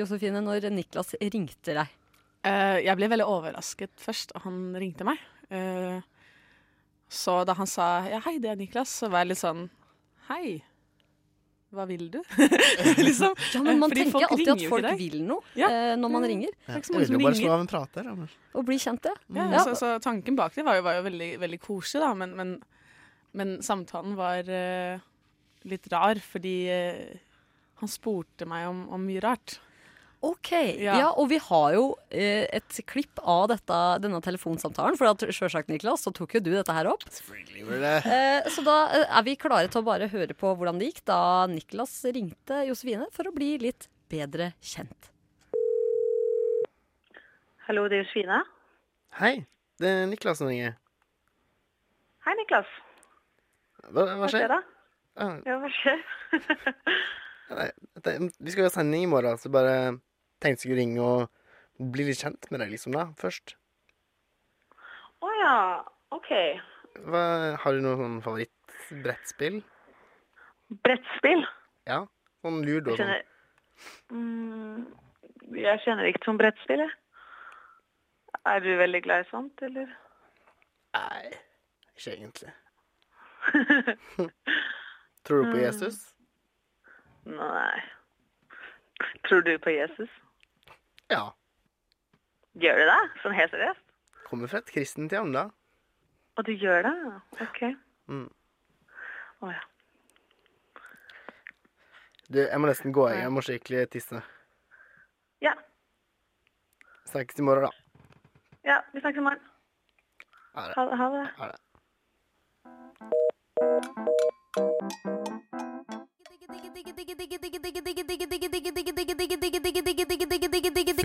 [0.00, 1.88] Josefine, når Niklas ringte deg?
[2.42, 5.18] Uh, jeg ble veldig overrasket først, og han ringte meg.
[5.52, 6.00] Uh,
[7.10, 9.66] så da han sa ja, hei, det er Niklas, så var jeg litt sånn
[10.30, 10.62] hei.
[11.70, 12.18] Hva vil du?
[13.06, 13.34] liksom.
[13.54, 15.68] Ja, men man Fordi tenker alltid at folk vil noe Ja.
[15.70, 16.50] eh, når man ringer.
[16.66, 18.08] Det er Jeg vil jo bare slå av en prater.
[18.10, 18.28] da,
[18.58, 19.14] Og bli kjent, ja.
[19.36, 19.62] Ja, Ja.
[19.64, 22.12] Så, så tanken bak det var jo, var jo veldig, veldig koselig, da.
[22.14, 22.54] Men, men,
[23.38, 24.98] men samtalen var uh,
[25.70, 27.18] litt rar, fordi uh,
[27.80, 29.60] han spurte meg om, om mye rart.
[30.20, 30.50] OK.
[30.52, 30.96] Ja.
[31.00, 31.08] Ja.
[31.16, 34.98] og vi har jo eh, et klipp av dette, denne telefonsamtalen.
[35.00, 37.06] For at selvsagt, Niklas, så tok jo du dette her opp.
[37.08, 41.04] Eh, så da eh, er vi klare til å bare høre på hvordan det gikk
[41.08, 45.08] da Niklas ringte Josefine for å bli litt bedre kjent.
[47.68, 48.42] Hallo, det er Josefine.
[49.20, 49.34] Hei,
[49.80, 50.76] det er Niklas som ringer.
[52.26, 52.68] Hei, Niklas.
[53.88, 54.50] Hva, hva skjer?
[54.52, 54.60] da?
[55.20, 56.04] Ah, Ja, hva skjer?
[57.56, 57.68] nei,
[58.38, 59.74] vi skal jo ha sending i morgen, så bare
[60.40, 63.54] tenkte jeg skulle ringe og bli litt kjent med deg liksom da, først.
[65.20, 65.54] Å ja,
[66.16, 66.30] OK.
[67.06, 67.22] Hva,
[67.62, 69.60] har du noe sånn favorittbrettspill?
[70.84, 71.44] Brettspill?
[71.88, 72.02] Ja,
[72.44, 73.12] sånn ludo og sånn.
[74.12, 74.86] mm,
[75.56, 76.96] Jeg kjenner ikke som brettspill, jeg.
[78.48, 79.90] Er du veldig glad i sånt, eller?
[80.96, 81.30] Nei,
[81.96, 82.52] ikke egentlig.
[85.24, 85.62] Tror du på Mm.
[85.64, 85.98] Jesus?
[87.28, 87.82] Nei.
[89.28, 90.10] Tror du på Jesus?
[91.10, 91.24] Ja.
[92.62, 92.98] Gjør du det?
[93.22, 93.82] Sånn helt seriøst?
[94.28, 95.48] Kommer fra et kristent hjem, da.
[96.38, 96.94] Og du gjør det?
[97.42, 97.60] OK.
[98.10, 98.28] Mm.
[99.42, 99.62] Å ja.
[102.30, 104.20] Du, jeg må nesten gå, igjen Jeg må skikkelig tisse.
[105.42, 105.56] Ja.
[107.10, 107.72] Snakkes i morgen, da.
[108.68, 109.42] Ja, vi snakkes i morgen.
[110.54, 110.74] Ha det.
[110.78, 111.00] Ha det.
[111.00, 111.26] Ha det.
[111.40, 111.58] Ha det.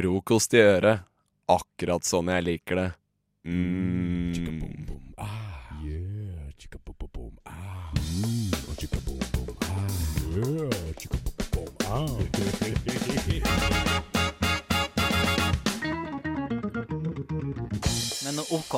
[0.06, 1.02] Frokost i øret.
[1.50, 2.90] Akkurat sånn jeg liker det.
[3.50, 4.76] Mm.
[18.22, 18.76] Men OK.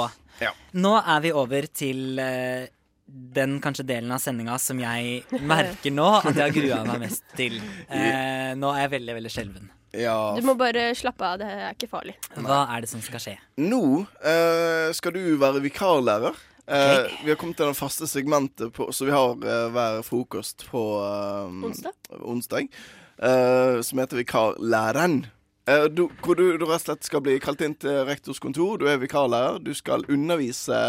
[0.72, 2.64] Nå er vi over til uh,
[3.04, 7.28] den kanskje delen av sendinga som jeg merker nå at jeg har grua meg mest
[7.36, 7.60] til.
[7.92, 9.74] Uh, nå er jeg veldig, veldig skjelven.
[9.94, 12.16] Du må bare slappe av, det er ikke farlig.
[12.36, 13.36] Hva er det som skal skje?
[13.64, 13.80] Nå
[14.22, 16.36] eh, skal du være vikarlærer.
[16.68, 20.66] Eh, Vi har kommet til det faste segmentet på, så vi har eh, hver frokost
[20.70, 21.96] på eh, Onsdag?
[22.20, 22.68] onsdag
[23.24, 25.22] eh, som heter Vikarlæreren.
[25.68, 28.78] Eh, du, hvor du, du rett og slett skal bli kalt inn til rektors kontor.
[28.84, 29.58] Du er vikarlærer.
[29.64, 30.82] Du skal undervise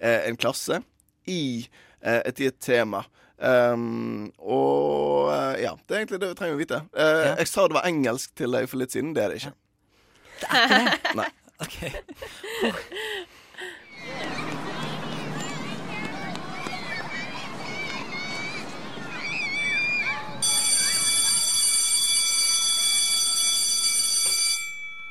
[0.00, 0.80] eh, en klasse
[1.28, 1.66] i
[2.06, 3.00] et gitt tema.
[3.38, 6.78] Um, og eh, ja, det er egentlig det vi trenger å vite.
[6.96, 9.12] Eh, Jeg sa det var engelsk til deg for litt siden.
[9.16, 9.54] Det er det ikke.
[10.40, 11.16] Det er ikke det?
[11.20, 11.28] Nei.
[11.66, 12.86] OK.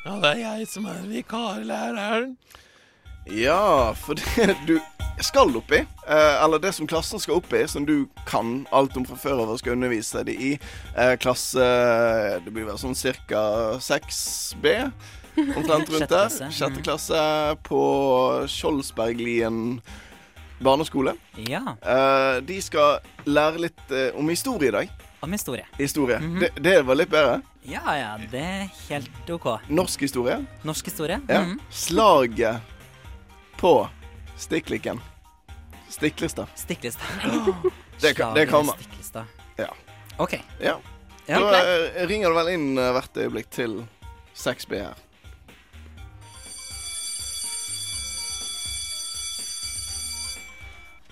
[0.05, 2.35] Ja, det er jeg som er vikarlæreren.
[3.33, 4.75] Ja, for det du
[5.23, 9.15] skal oppi, i, eller det som klassen skal oppi, som du kan alt om fra
[9.19, 10.51] før av og skal undervise de i,
[10.95, 11.65] eh, klasse
[12.45, 12.95] Det blir vel sånn
[13.27, 13.77] ca.
[13.79, 14.91] 6B,
[15.55, 16.29] omtrent rundt der.
[16.51, 17.21] Sjette klasse
[17.63, 17.81] på
[18.51, 19.81] Skjoldsberglien
[20.59, 21.15] barneskole.
[21.35, 21.75] Ja.
[21.81, 24.93] Eh, de skal lære litt eh, om historie i dag.
[25.25, 25.65] Om historie.
[25.77, 26.19] Historie.
[26.19, 26.39] Mhm.
[26.39, 27.41] det, det var litt bedre.
[27.65, 29.47] Ja, ja, det er helt OK.
[29.73, 30.37] Norsk historie.
[30.63, 31.19] Norsk historie?
[31.27, 31.41] Ja.
[31.41, 31.59] Mhm.
[31.69, 32.61] Slaget
[33.57, 33.87] på
[34.37, 34.99] Stikkliken.
[35.89, 36.47] Stiklestad.
[36.55, 37.05] Stiklestad.
[38.01, 38.73] Det, kan- det kommer.
[38.73, 39.25] Stiklestad.
[39.55, 39.73] Ja.
[40.17, 40.33] OK.
[40.59, 40.79] Ja.
[41.25, 41.65] Ja, klar.
[41.95, 43.77] eh, ringer du vel inn eh, hvert øyeblikk til
[44.35, 44.99] 6B her.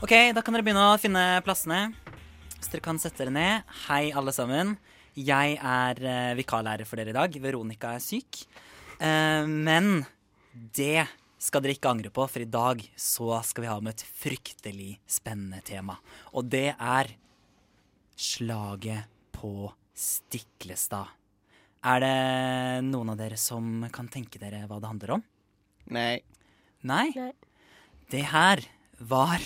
[0.03, 1.93] OK, da kan dere begynne å finne plassene.
[2.59, 3.69] Så dere kan sette dere ned.
[3.87, 4.75] Hei, alle sammen.
[5.15, 7.35] Jeg er eh, vikarlærer for dere i dag.
[7.43, 8.41] Veronica er syk.
[8.99, 10.01] Eh, men
[10.75, 11.05] det
[11.43, 14.93] skal dere ikke angre på, for i dag så skal vi ha med et fryktelig
[15.09, 15.97] spennende tema.
[16.31, 17.11] Og det er
[18.15, 21.11] slaget på Stiklestad.
[21.83, 25.25] Er det noen av dere som kan tenke dere hva det handler om?
[25.91, 26.21] Nei.
[26.87, 27.09] Nei?
[28.11, 28.63] Det her
[29.03, 29.43] var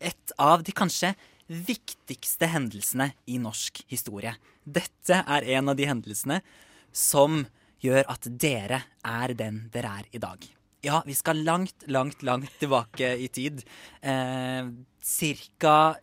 [0.00, 1.12] et av de kanskje
[1.52, 4.32] viktigste hendelsene i norsk historie.
[4.64, 6.40] Dette er en av de hendelsene
[6.88, 7.42] som
[7.84, 10.48] gjør at dere er den dere er i dag.
[10.82, 13.62] Ja, vi skal langt, langt, langt tilbake i tid.
[14.00, 14.66] Eh,
[14.98, 15.94] cirka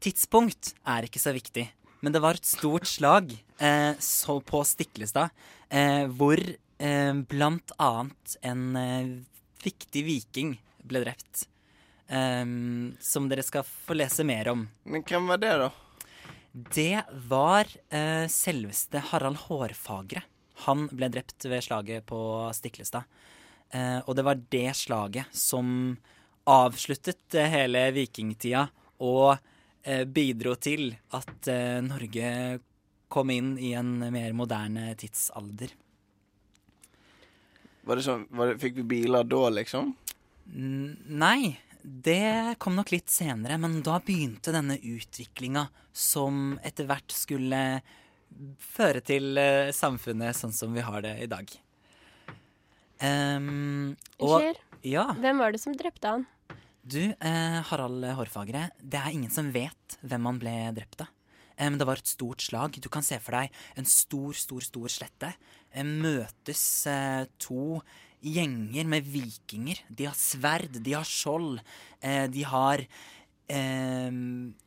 [0.00, 1.66] Tidspunkt er ikke så viktig,
[2.00, 3.96] men det var et stort slag eh,
[4.48, 5.28] på Stiklestad,
[5.68, 9.12] eh, hvor eh, blant annet en eh,
[9.64, 11.44] viktig viking ble drept.
[12.08, 14.66] Ehm, som dere skal få lese mer om.
[14.84, 15.70] Men hvem var det, da?
[16.52, 20.24] Det var eh, selveste Harald Hårfagre.
[20.64, 22.20] Han ble drept ved slaget på
[22.56, 23.04] Stiklestad.
[23.76, 25.68] Eh, og det var det slaget som
[26.48, 28.64] avsluttet eh, hele vikingtida
[29.04, 29.36] og
[29.84, 32.30] eh, bidro til at eh, Norge
[33.12, 35.74] kom inn i en mer moderne tidsalder.
[37.86, 39.92] Var det sånn, var det, Fikk vi biler da, liksom?
[40.54, 47.14] N- Nei, det kom nok litt senere, men da begynte denne utviklinga som etter hvert
[47.14, 47.60] skulle
[48.58, 51.46] føre til eh, samfunnet sånn som vi har det i dag.
[53.02, 54.62] Um, Unnskyld?
[54.86, 56.26] Ja, Hvem var det som drepte han?
[56.86, 61.08] du, eh, Harald Hårfagre, det er ingen som vet hvem han ble drept av.
[61.58, 62.78] Eh, Men det var et stort slag.
[62.80, 65.32] Du kan se for deg en stor, stor, stor slette.
[65.74, 67.82] Eh, Møtes eh, to
[68.22, 69.80] gjenger med vikinger.
[69.90, 71.58] De har sverd, de har skjold,
[72.02, 72.86] eh, de har
[73.50, 74.10] eh,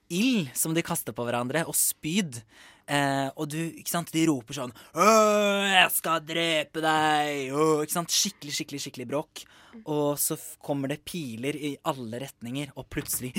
[0.09, 2.41] ild som de kaster på hverandre, og spyd.
[2.89, 7.97] Eh, og du, ikke sant, de roper sånn «Åh, 'Jeg skal drepe deg!' Åh, ikke
[7.99, 8.13] sant?
[8.13, 9.43] Skikkelig, skikkelig, skikkelig bråk.
[9.85, 13.33] Og så kommer det piler i alle retninger, og plutselig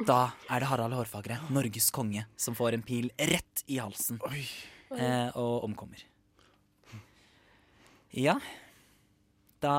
[0.00, 5.28] Da er det Harald Hårfagre, Norges konge, som får en pil rett i halsen eh,
[5.36, 6.02] og omkommer.
[8.16, 8.38] Ja.
[9.60, 9.76] Da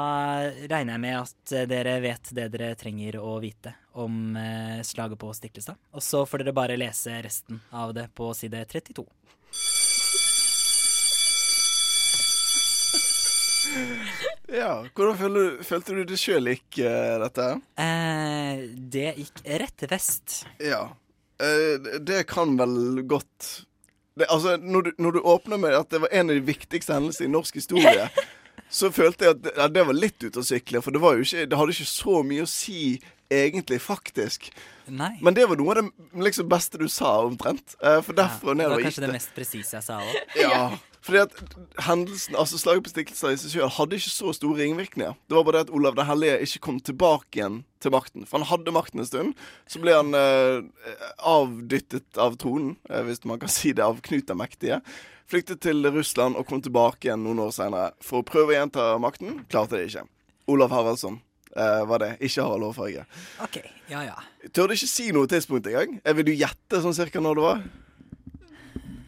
[0.70, 5.34] regner jeg med at dere vet det dere trenger å vite om eh, slaget på
[5.36, 5.80] Stiklestad.
[5.92, 9.06] Og så får dere bare lese resten av det på side 32.
[14.52, 17.46] Ja, Hvordan følte, du- følte du det sjøl gikk, uh, dette?
[17.80, 20.42] Eh, det gikk rett vest.
[20.60, 20.90] Ja.
[21.40, 23.66] Eh, det- kan vel godt
[24.18, 26.94] det, Altså, når du, når du åpner med at det var en av de viktigste
[26.94, 28.10] hendelsene i norsk historie,
[28.70, 30.82] så følte jeg at det, ja, det var litt ute å sykle.
[30.82, 33.00] For det, var jo ikke, det hadde ikke så mye å si
[33.32, 34.52] egentlig, faktisk.
[34.92, 35.14] Nei.
[35.24, 37.76] Men det var noe av det liksom, beste du sa, omtrent.
[37.80, 39.18] Eh, for derfra og det var nedover kanskje gikk det det.
[39.20, 40.18] mest presise jeg sa òg.
[40.42, 40.64] Ja,
[41.02, 41.56] fordi at
[41.88, 45.16] hendelsen, altså Slaget på Stiklestad i seg selv hadde ikke så store ringvirkninger.
[45.18, 48.28] Det var bare det at Olav den hellige ikke kom tilbake igjen til makten.
[48.30, 49.34] For han hadde makten en stund.
[49.66, 54.30] Så ble han eh, avdyttet av tronen, eh, hvis man kan si det, av Knut
[54.30, 54.82] den mektige.
[55.32, 58.94] Flyktet til Russland og kom tilbake igjen noen år senere for å prøve å gjenta
[59.02, 59.42] makten.
[59.50, 60.06] Klarte det ikke.
[60.52, 61.22] Olav Haraldsson
[61.56, 63.06] eh, var det, ikke har Hårfarge.
[63.44, 63.60] OK,
[63.92, 64.18] ja ja.
[64.52, 66.00] Tør du ikke si noe tidspunkt engang?
[66.18, 67.64] Vil du gjette sånn cirka når det var?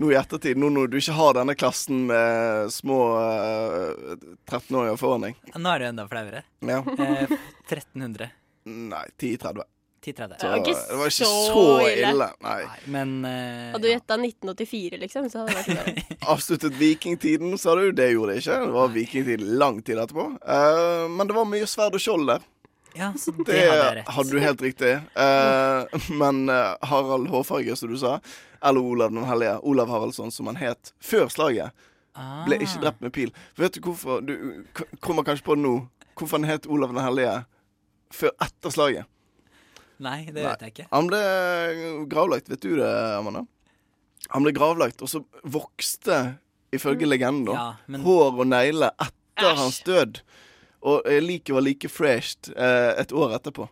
[0.02, 4.16] Nå i ettertid, nå når du ikke har denne klassen med små uh,
[4.50, 5.38] 13-åringer foran deg.
[5.56, 6.42] Nå er det enda flauere.
[6.66, 6.82] Ja.
[6.82, 7.36] Eh,
[7.70, 8.32] 1300.
[8.66, 9.64] Nei, 10-30.
[10.04, 10.38] 1030.
[10.40, 12.12] Så Det var ikke så, var ikke så ille.
[12.12, 12.28] ille.
[12.44, 12.58] Nei.
[12.96, 16.18] Men uh, Hadde du gjetta 1984, liksom, så hadde det vært bra.
[16.36, 17.86] Avsluttet vikingtiden, sa du.
[17.96, 18.58] Det gjorde det ikke.
[18.66, 20.26] Det var vikingtid lang tid etterpå.
[20.44, 22.50] Uh, men det var mye sverd og skjold der.
[22.94, 24.10] Ja, så det, Det hadde jeg rett.
[24.18, 24.92] hadde du helt riktig.
[25.18, 25.88] Uh,
[26.22, 26.44] men
[26.86, 28.20] Harald Hårfarge, som du sa,
[28.64, 31.72] eller Olav den hellige, Olav Haraldsson, som han het før slaget,
[32.46, 32.82] ble ikke Ah.
[32.84, 33.32] drept med pil.
[33.58, 34.20] Vet du hvorfor?
[34.22, 34.36] Du
[34.78, 35.72] k- kommer kanskje på det nå.
[36.14, 37.40] Hvorfor han het Olav den hellige
[38.14, 39.08] før etter slaget?
[40.04, 40.88] Nei, det vet jeg ikke.
[40.92, 41.22] Han ble
[42.12, 43.46] gravlagt, vet du det, Amanda?
[44.34, 46.38] Han ble gravlagt, og så vokste,
[46.74, 47.58] ifølge legenden, da, Mm.
[47.58, 50.22] Ja, men- hår og negler etter hans død.
[50.84, 53.70] Og eh, liket var like fresht eh, et år etterpå.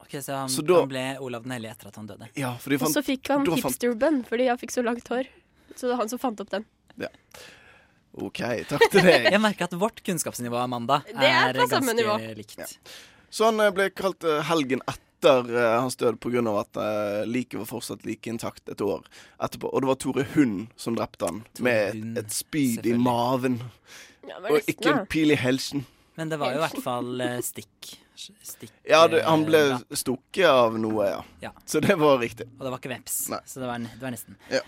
[0.00, 2.28] Ok, Så han, Så da- han ble Olav den hellige etter at han døde?
[2.34, 5.28] Ja, de Og så fikk han fant- hipsterbun fordi han fikk så langt hår.
[5.76, 6.64] Så det var han som fant opp den.
[8.20, 9.28] OK, takk til deg.
[9.34, 12.16] Jeg merker at vårt kunnskapsnivå, Amanda, Det er ganske nivå.
[12.36, 12.58] likt.
[13.30, 16.42] Så han eh, ble kalt eh, helgen etter eh, hans død pga.
[16.60, 19.04] at uh, liket var fortsatt like intakt et år
[19.42, 19.68] etterpå.
[19.68, 23.60] Og det var Tore Hund som drepte han, med et, et spyd i maven.
[24.28, 25.86] Ja, Og ikke en pil i helsen.
[26.14, 27.94] Men det var jo i hvert fall uh, stikk.
[28.16, 29.62] stikk Ja, det, han ble
[29.96, 31.22] stukket av noe, ja.
[31.48, 31.54] Ja.
[31.64, 32.50] Så det var riktig.
[32.58, 34.36] Og det var ikke veps, så det var, det var nesten.
[34.52, 34.64] Ja.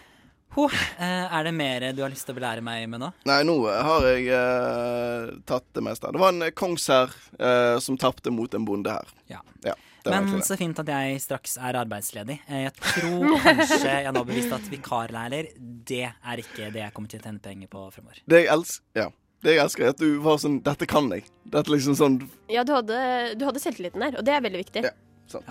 [0.52, 0.66] Ho,
[1.00, 3.08] er det mer du har lyst til å belære meg med nå?
[3.28, 6.10] Nei, nå har jeg eh, tatt det meste.
[6.12, 9.14] Det var en kongsherr eh, som tapte mot en bonde her.
[9.32, 9.40] Ja.
[9.64, 10.47] var Men egentlig det.
[10.47, 12.37] så fint at jeg straks er arbeidsledig.
[12.47, 15.49] Eh, Jeg tror kanskje jeg nå har bevist at vikarlærer,
[15.87, 18.21] det er ikke det jeg kommer til å tjene penger på fremover.
[18.25, 19.09] Det jeg elsker, ja.
[19.43, 21.25] Det jeg elsker, er at du var sånn Dette kan jeg.
[21.45, 22.15] Dette er liksom sånn
[22.49, 24.85] Ja, du hadde, du hadde selvtilliten der, og det er veldig viktig.
[25.27, 25.45] sant.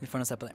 [0.00, 0.54] Vi får nå se på det.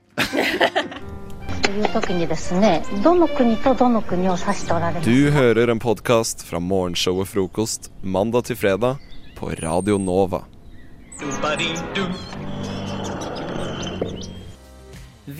[1.62, 8.98] という時にですねどの国とどの国を指しておられます Du hører en podkast fra morgenshowet Frokost mandag til fredag
[9.36, 10.44] på Radio Nova.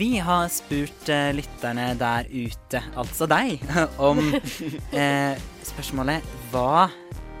[0.02, 3.60] vi har spurt eh, lytterne der ute, altså deg,
[4.08, 6.88] om eh, spørsmålet Hva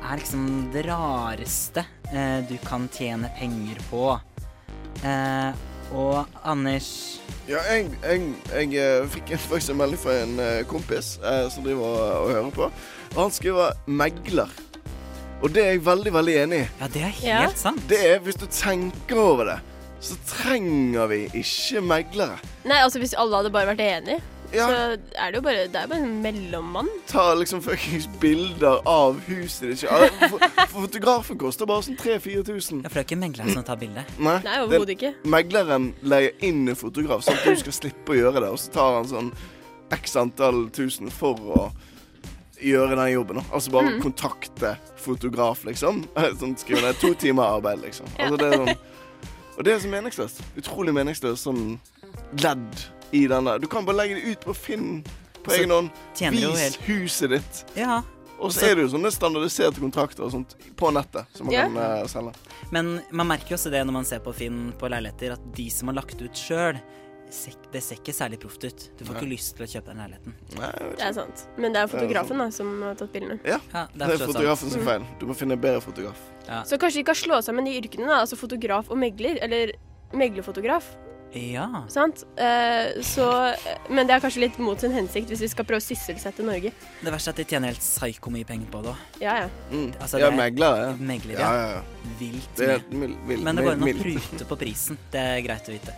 [0.02, 0.44] er liksom
[0.74, 4.04] det rareste eh, du kan tjene penger på?
[5.02, 5.50] Eh,
[5.98, 6.92] og Anders
[7.50, 11.16] Ja, jeg, jeg, jeg eh, fikk faktisk en melding fra en eh, kompis
[11.50, 12.70] som driver og, og hører på.
[13.16, 14.54] Og han skriver 'megler'.
[15.42, 16.66] Og det er jeg veldig, veldig enig i.
[16.78, 17.50] Ja, det er helt Ja.
[17.58, 17.82] sant.
[17.90, 19.58] Det er, Hvis du tenker over det,
[20.02, 22.38] så trenger vi ikke meglere.
[22.66, 24.20] Nei, altså Hvis alle hadde bare vært enige,
[24.52, 24.66] Ja.
[24.68, 26.88] så er det jo bare Det er bare en mellommann.
[27.08, 29.86] Ta liksom fuckings bilder av huset ditt.
[30.68, 32.82] Fotografen koster bare sånn 3000-4000.
[32.82, 34.04] Ja, for det er ikke megleren som tar bildet?
[34.18, 35.14] Nei, Nei, overhodet ikke.
[35.24, 38.50] Megleren leier inn en fotograf, sånn at du skal slippe å gjøre det.
[38.52, 39.32] Og så tar han sånn
[39.92, 41.72] x antall tusen for å
[42.62, 43.40] gjøre den jobben.
[43.40, 43.44] da.
[43.52, 44.02] Altså bare mm.
[44.02, 46.04] kontakte fotograf, liksom.
[46.40, 48.06] Sånn skrive ned to timer arbeid, liksom.
[48.18, 48.76] Altså det er sånn
[49.62, 50.40] Og det er så meningsløst.
[50.58, 51.76] Utrolig meningsløst sånn
[52.42, 52.80] ledd
[53.14, 53.60] i den der.
[53.62, 54.88] Du kan bare legge det ut på Finn
[55.38, 56.00] på Så egen hånd.
[56.18, 57.60] Vis helt- huset ditt.
[57.78, 58.00] Ja.
[58.40, 61.54] Og så Så- er det jo sånne standardiserte kontrakter og sånt på nettet som man
[61.54, 61.68] yeah.
[61.68, 62.34] kan uh, selge.
[62.72, 65.70] Men man merker jo også det når man ser på Finn på leiligheter, at de
[65.70, 66.80] som har lagt ut sjøl,
[67.72, 68.84] det ser ikke særlig proft ut.
[68.98, 69.20] Du får Nei.
[69.22, 70.34] ikke lyst til å kjøpe den leiligheten.
[70.52, 71.44] Det er sant.
[71.56, 73.38] Men det er fotografen da som har tatt bildene.
[73.48, 74.72] Ja, Ja, det er, forstått fotografen sant.
[74.78, 75.06] sin feil.
[75.20, 76.18] Du må finne en bedre fotograf.
[76.68, 78.20] Så kanskje de kan slå sammen de yrkene, da.
[78.24, 79.38] Altså fotograf og megler.
[79.42, 79.72] Eller
[80.12, 80.84] meglerfotograf.
[81.32, 81.64] Ja.
[81.88, 82.26] Sant?
[82.36, 83.24] Eh, så,
[83.88, 86.74] men det er kanskje litt mot sin hensikt hvis vi skal prøve å sysselsette Norge.
[87.00, 89.06] Det verste er at de tjener helt psyko mye penger på det òg.
[89.24, 89.48] Ja, ja.
[89.72, 89.94] Mm.
[89.96, 90.92] Altså, det er- megler, ja.
[91.00, 91.40] Megler, ja.
[91.40, 91.52] ja.
[91.56, 92.12] ja, ja.
[92.20, 92.98] Vilt Det er mye.
[93.06, 94.98] mild, mild, Men det går an å prute på prisen.
[95.14, 95.96] Det er greit å vite.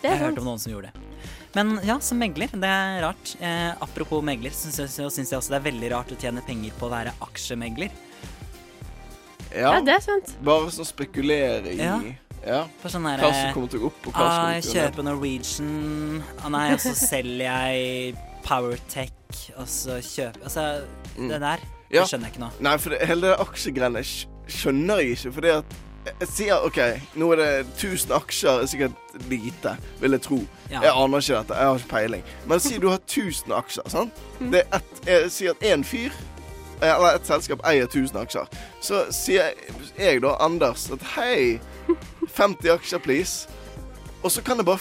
[0.00, 1.06] Det Jeg har hørt om noen som gjorde det.
[1.54, 3.34] Men ja, som megler, det er rart.
[3.42, 6.42] Eh, apropos megler, så syns jeg, syns jeg også det er veldig rart å tjene
[6.46, 7.90] penger på å være aksjemegler.
[9.50, 10.30] Ja, Ja, det er sant.
[10.46, 11.96] Bare sånn spekulere i Ja.
[12.46, 12.60] ja.
[12.86, 14.70] Sånn der, Hva som kommer til å gå opp, og hva som ah, kommer til
[14.70, 14.92] å gå ned.
[14.94, 18.14] kjøper Norwegian, ah, nei, og så selger jeg
[18.46, 20.86] Powertech, og så kjøper Altså,
[21.18, 21.76] det der, Mm.
[21.90, 22.02] Ja.
[22.04, 22.50] det skjønner jeg ikke nå.
[22.62, 24.02] Nei, for det, hele det aksjegreiene
[24.46, 25.32] skjønner jeg ikke.
[25.34, 25.64] fordi at
[26.06, 26.78] jeg sier OK,
[27.20, 30.38] nå er det 1000 aksjer, er sikkert lite, vil jeg tro.
[30.70, 30.80] Ja.
[30.80, 32.24] Jeg aner ikke dette, jeg har ikke peiling.
[32.48, 34.22] Men si du har 1000 aksjer, sant.
[34.40, 34.50] Mm.
[34.54, 36.10] Det er et, Jeg sier at én fyr
[36.80, 38.60] eh, eller et selskap eier 1000 aksjer.
[38.80, 39.52] Så sier
[39.98, 41.60] jeg da, Anders, at hei,
[42.36, 43.48] 50 aksjer, please.
[44.22, 44.78] Og så kan jeg bare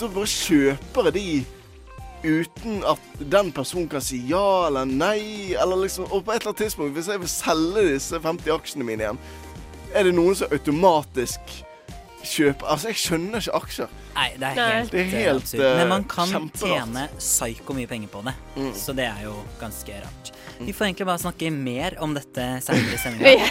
[0.00, 1.44] Da bare kjøper jeg de
[2.24, 2.98] uten at
[3.32, 5.54] den personen kan si ja eller nei.
[5.58, 8.86] Eller liksom, og på et eller annet tidspunkt, hvis jeg vil selge disse 50 aksjene
[8.86, 9.20] mine igjen,
[9.94, 11.40] er det noen som automatisk
[12.22, 13.88] kjøper Altså, jeg skjønner ikke aksjer.
[14.14, 15.60] Nei, det er helt, Det er eh, helt, absurd.
[15.66, 18.72] eh, Men man kan tjene psyko mye penger på det, Mm.
[18.78, 20.30] så det er jo ganske rart.
[20.60, 23.48] Vi får egentlig bare snakke mer om dette senere i sendinga.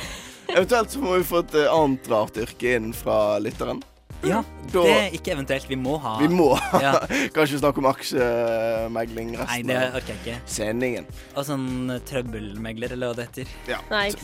[0.51, 3.81] Eventuelt så må vi få et eh, annet rart yrke inn fra lytteren.
[4.23, 5.65] Ja, Da- det er ikke eventuelt.
[5.67, 6.49] Vi må ha Vi må.
[6.79, 6.93] Ja.
[7.35, 10.35] Kanskje snakke om aksjemegling Nei, det orker jeg ikke.
[10.45, 11.05] sendingen.
[11.35, 13.47] Og sånn eh, trøbbelmegler, eller hva det heter.
[13.67, 13.79] Ja.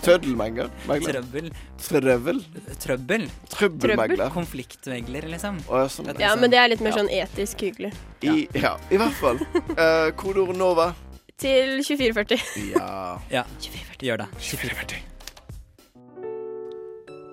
[0.05, 0.69] Tøddelmegler?
[0.86, 1.49] Trøbbel Trøbbel.
[1.88, 2.39] Trøvel?
[2.79, 3.27] Trøbbel.
[3.55, 4.29] Trøbbelmegler?
[4.36, 5.60] Konfliktmegler, liksom.
[5.67, 6.13] Å, ja, sånn.
[6.21, 7.91] Ja, men det er litt mer sånn etisk hyggelig.
[8.21, 9.41] I, ja, i hvert fall.
[9.73, 10.91] Uh, Kodeord Nova.
[11.38, 12.39] Til 2440.
[12.73, 12.87] Ja.
[13.33, 14.08] Ja, 2440.
[14.08, 14.29] Gjør det.
[14.41, 15.04] 2440.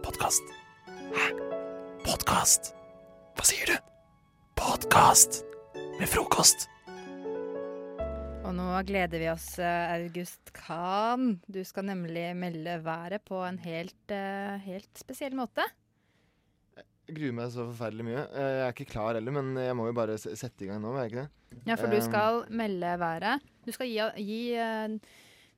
[0.04, 0.53] Podkast.
[2.14, 2.68] Podkast?
[3.34, 3.86] Hva sier du?
[4.54, 5.40] Podkast
[5.98, 6.68] med frokost.
[8.46, 11.40] Og nå gleder vi oss, eh, August Kahn.
[11.50, 15.66] Du skal nemlig melde været på en helt, eh, helt spesiell måte.
[16.76, 18.22] Jeg gruer meg så forferdelig mye.
[18.30, 20.94] Eh, Jeg er ikke klar heller, men jeg må jo bare sette i gang nå,
[20.94, 21.66] jeg ikke det?
[21.66, 23.40] Ja, for du skal melde været.
[23.66, 24.54] Du skal gi, gi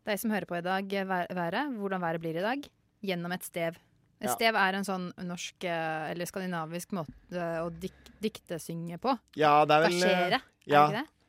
[0.06, 2.64] deg som hører på i dag, været, hvordan været blir i dag,
[3.04, 3.76] gjennom et stev.
[4.24, 4.32] Ja.
[4.32, 7.92] stev er en sånn norsk eh, eller skandinavisk måte å dik
[8.22, 9.12] diktesynge på.
[9.36, 10.16] Ja, det er vel Versere, ja.
[10.16, 10.42] er ikke det?
[10.72, 10.86] Ja.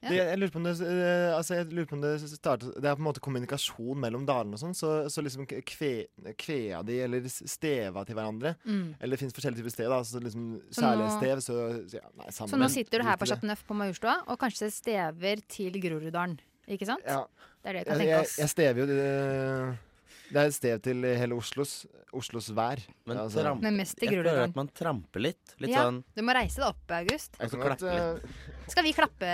[0.08, 2.86] Det, jeg lurer på om det, eh, altså jeg lurer på om det startet Det
[2.86, 5.90] er på en måte kommunikasjon mellom dalene og sånn, så, så liksom kve,
[6.38, 8.54] kvea de, eller steva til hverandre.
[8.64, 8.94] Mm.
[9.02, 10.00] Eller det fins forskjellige typer stev, da.
[10.06, 11.58] Så liksom Så særlig nå- stev, så,
[11.98, 13.28] ja, Nei, sammen, Så nå sitter du her på.
[13.28, 16.38] Chateau Neuf på Majorstua og kanskje stever til Groruddalen,
[16.70, 17.04] ikke sant?
[17.04, 17.26] Ja.
[17.66, 18.38] Det er det vi kan tenke tenke jeg, oss.
[18.46, 19.78] jeg stever jo det,
[20.32, 22.80] det er et sted til hele Oslos, Oslos vær.
[23.06, 24.50] Men Altså- tramp, Men mest til jeg føler Groruddalen.
[24.50, 25.56] at man tramper litt.
[25.60, 27.38] Litt ja, sånn du må reise deg opp, August.
[27.40, 29.30] Jeg Så kan godt, klappe eh, Skal vi klappe?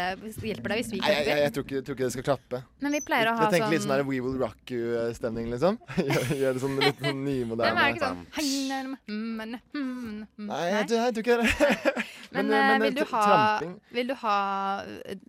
[0.45, 1.41] Hjelper deg hvis vi Nei, jeg, jeg, klapper?
[1.41, 2.63] jeg, tror ikke, jeg tror ikke det skal klappe.
[2.81, 5.79] Men vi pleier å ha Jeg tenker litt sånn- sånn We Will Rock You-stemning, liksom.
[5.97, 10.27] Gjør gjør det sånn litt sånn Nei, men er det ikke sånn Hei, mm, mm,
[10.37, 10.47] mm.
[10.47, 12.03] Nei, jeg, tror- jeg tror ikke det.
[12.33, 14.37] Men, Men, eh, men, vil, du ha, tramping vil du ha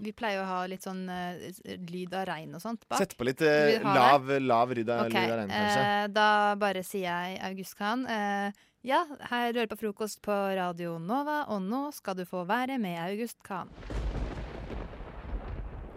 [0.07, 2.97] Vi pleier å ha litt sånn eh, lyd av regn og sånt bak.
[3.03, 5.53] Sett på litt eh, Vil du ha lav, lav ryd av Ok, lyd av regn.
[5.55, 6.29] Eh, da
[6.61, 8.07] bare sier jeg August Khan.
[8.07, 8.53] eh,
[8.85, 12.79] ja, her du hører på frokost på Radio Nova, og nå skal du få være
[12.79, 13.71] med August Khan.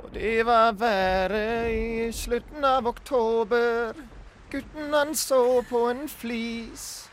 [0.03, 3.93] Og det var været i slutten av oktober.
[4.51, 7.09] Gutten han så på en flis.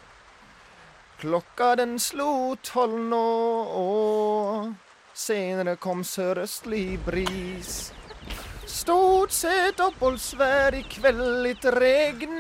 [1.19, 3.27] Klokka den slo tolv nå,
[3.75, 4.73] og
[5.15, 7.93] senere kom sørøstlig bris.
[8.67, 12.35] Stort sett oppholdsvær i kveld, litt regn,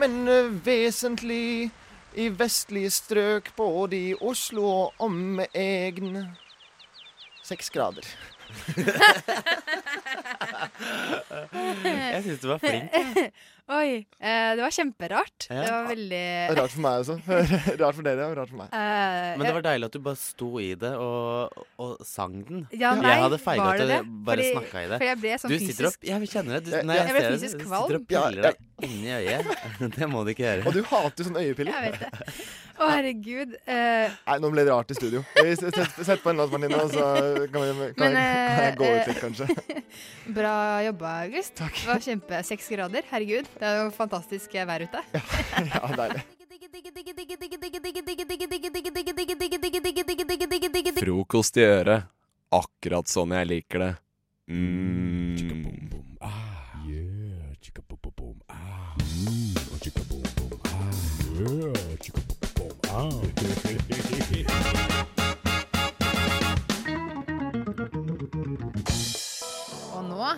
[0.00, 0.16] men
[0.64, 1.70] vesentlig
[2.18, 6.26] i vestlige strøk, både i Oslo og omegn.
[7.46, 8.06] Seks grader.
[11.84, 12.90] Jeg syns du var flink.
[13.70, 15.44] Oi, eh, det var kjemperart.
[15.46, 15.60] Ja.
[15.62, 16.22] Det var veldig
[16.58, 17.16] Rart for meg også.
[17.82, 18.72] Rart for dere, og rart for meg.
[18.74, 22.64] Eh, Men det var deilig at du bare sto i det og, og sang den.
[22.74, 24.00] Ja, nei, jeg hadde feila at det du det?
[24.26, 24.98] bare snakka i det.
[24.98, 26.64] For jeg ble sånn du sitter fysisk- opp Jeg kjenner det.
[26.66, 27.38] Du, nei, jeg jeg ble ser det.
[27.38, 27.86] fysisk Du kvalm.
[27.86, 29.54] sitter og piller deg inni øyet.
[30.00, 30.66] Det må du ikke gjøre.
[30.66, 31.78] Og du hater jo sånne øyepiller.
[31.78, 32.34] Jeg vet det.
[32.80, 33.50] Å, herregud.
[33.68, 35.20] eh, Nei, nå ble det rart i studio.
[35.36, 37.10] Sett, sett på en låt, Martine, og så
[37.52, 39.82] kan, vi, kan, Men, jeg, kan jeg gå ut eh, litt, kanskje.
[40.40, 40.54] bra
[40.86, 41.52] jobba, August.
[41.60, 41.76] Takk.
[41.76, 43.04] Det var kjempe Seks grader.
[43.12, 45.02] Herregud, det er jo fantastisk vær ute.
[45.12, 46.22] Ja, deilig.
[51.00, 52.08] Frokost i øret.
[52.50, 53.92] Akkurat sånn jeg liker det.
[54.50, 55.36] Mm.
[69.94, 70.34] Og nå,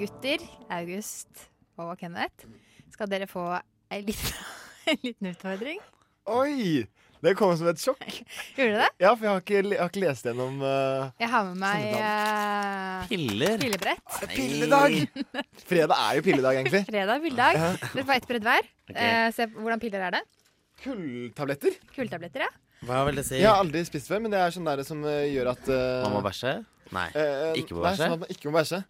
[0.00, 0.42] gutter,
[0.72, 1.51] August
[1.82, 2.48] og Kenneth,
[2.94, 3.46] skal dere få
[3.92, 4.42] en liten,
[4.90, 5.82] en liten utfordring.
[6.30, 6.84] Oi!
[7.22, 8.00] Det kom som et sjokk.
[8.58, 8.88] Gjorde det?
[8.98, 11.84] Ja, for jeg har ikke, jeg har ikke lest gjennom uh, Jeg har med meg
[11.94, 13.54] uh, Piller?
[13.62, 14.16] pillebrett.
[14.32, 14.96] Pilledag!
[15.70, 16.80] Fredag er jo pilledag, egentlig.
[16.88, 17.60] Fredag er pilledag.
[17.60, 17.68] Ja.
[17.84, 18.70] Dere får ett brett hver.
[18.90, 19.06] Okay.
[19.06, 20.22] Uh, se hvordan piller er det.
[20.82, 21.78] Kulltabletter.
[21.94, 22.50] Kulltabletter, ja.
[22.88, 23.38] Hva vil det si?
[23.38, 26.16] Jeg har aldri spist før, men det er sånn der som gjør at uh, Man
[26.16, 26.56] må bæsje?
[26.92, 27.06] Nei.
[27.62, 28.82] Ikke må nei, sånn at man ikke må bæsje.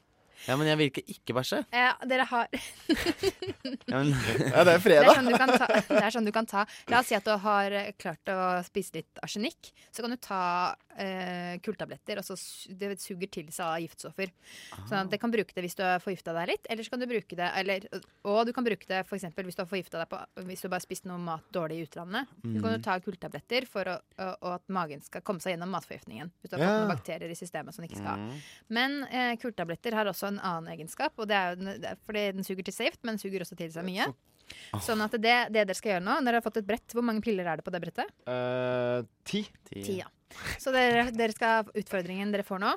[0.49, 1.61] Ja, men jeg vil ikke ikke bæsje.
[1.72, 2.49] Ja, dere har
[3.90, 5.09] Ja, men, Ja, det er Det fredag.
[5.11, 7.26] er, sånn du kan ta, det er sånn du kan ta La oss si at
[7.26, 9.70] du har eh, klart å spise litt arsenikk.
[9.95, 10.40] Så kan du ta
[10.99, 12.36] eh, kulltabletter, og så
[12.78, 14.30] det suger til seg av giftstoffer.
[14.88, 17.01] Sånn at det kan bruke det hvis du har forgifta deg litt, eller så kan
[17.01, 17.86] du bruke det eller,
[18.24, 20.18] Og du kan bruke det for eksempel hvis du har forgifta deg på
[20.49, 22.26] Hvis du bare har spist noe mat dårlig i utlandet.
[22.43, 22.76] Så kan Mm.
[22.76, 26.30] du ta kulltabletter for å, å, å at magen skal komme seg gjennom matforgiftningen.
[26.43, 26.68] Hvis du har Ja.
[26.68, 28.16] fått noen bakterier i systemet som den ikke skal ha.
[28.16, 28.43] Mm.
[28.68, 32.32] Men eh, kulltabletter har også en annen egenskap, og det er jo den, det fordi
[32.32, 34.12] den suger til seg gift, men suger også til seg mye.
[34.84, 35.22] Sånn at det,
[35.55, 36.93] det dere skal gjøre nå når Dere har fått et brett.
[36.93, 38.11] Hvor mange piller er det på det brettet?
[38.28, 39.45] Eh, ti.
[39.70, 40.09] Ti, ja.
[40.59, 42.72] Så dere, dere skal, utfordringen dere får nå,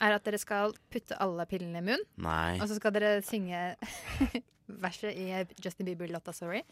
[0.00, 2.04] er at dere skal putte alle pillene i munnen.
[2.20, 2.58] Nei.
[2.60, 3.76] Og så skal dere synge
[4.82, 5.30] verset i
[5.62, 6.62] Justin Bieber-låta Sorry.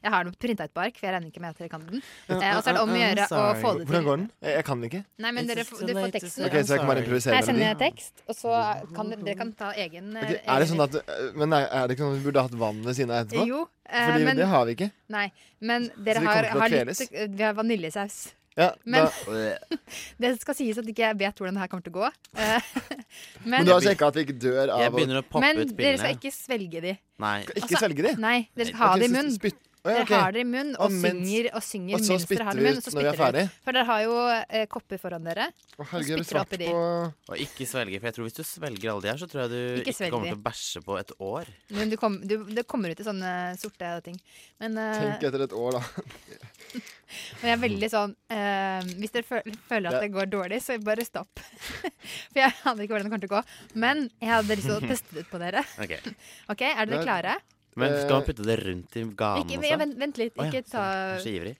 [0.00, 1.82] Jeg har den printa ut på ark, for jeg regner ikke med at dere kan
[1.84, 1.98] den.
[2.30, 4.22] Eh, og så er det om å gjøre å få det Hvordan går den?
[4.46, 5.00] Jeg, jeg kan den ikke.
[5.20, 6.46] Nei, men dere, får- du får teksten.
[6.46, 7.82] Ok, Så jeg kan bare improvisere Jeg sender melodi?
[7.90, 8.54] tekst, og så
[8.96, 11.84] kan dere, dere kan ta egen Ok, er det sånn at eh, Men er er
[11.90, 13.44] det ikke sånn at vi burde hatt vann ved siden av etterpå?
[13.50, 13.60] Jo,
[13.90, 14.90] eh, Fordi men- det har vi ikke.
[15.18, 15.26] Nei,
[15.60, 17.04] men dere vi har, kommer til å har kveles?
[17.04, 18.20] litt Vi har vaniljesaus.
[18.60, 19.78] Ja, Men da,
[20.22, 22.10] det skal sies at ikke jeg vet hvordan det her kommer til å gå.
[22.36, 22.70] Eh,
[23.50, 25.74] men, du har sjekka at vi ikke dør av Jeg begynner å poppe men ut
[25.78, 26.94] dere skal ikke svelge de.
[27.24, 27.34] Nei.
[27.56, 28.14] Ikke svelge de?
[28.20, 29.60] Nei, dere skal ha det i munnen.
[29.80, 30.10] Spytt- ja, okay.
[30.12, 32.44] Dere har det i munnen og Og mens- synger, og synger og så mens dere
[32.44, 32.76] har det i munnen.
[32.76, 33.44] Og så er spytter dere ferdig?
[33.48, 33.60] ut.
[33.64, 34.14] For dere har jo
[34.60, 35.46] eh, kopper foran dere.
[35.50, 36.68] Å, herregud, og spytter oppi de.
[36.68, 39.40] på Og ikke svelge, for jeg tror hvis du svelger alle de her, så tror
[39.46, 41.52] jeg du Ikke ikke, kommer til å bæsje på et år.
[41.70, 44.20] Men du kom, du, det kommer ut i sånne sorte ting.
[44.60, 45.82] Men, eh, Tenk etter et år, da.
[47.40, 50.76] men jeg er veldig sånn eh, Hvis dere føl føler at det går dårlig, så
[50.84, 51.40] bare stopp.
[52.30, 53.42] For jeg aner ikke hvordan det kommer til å gå.
[53.80, 55.64] Men jeg hadde lyst til å teste det ut på dere.
[55.80, 55.96] Ok.
[56.52, 57.38] OK, er dere klare?
[57.80, 59.78] Men skal man Eh, putte det rundt i ganen Ikke, også?
[59.82, 60.34] vent, vent litt.
[60.36, 61.56] Ikke ta Jeg er så ivrig.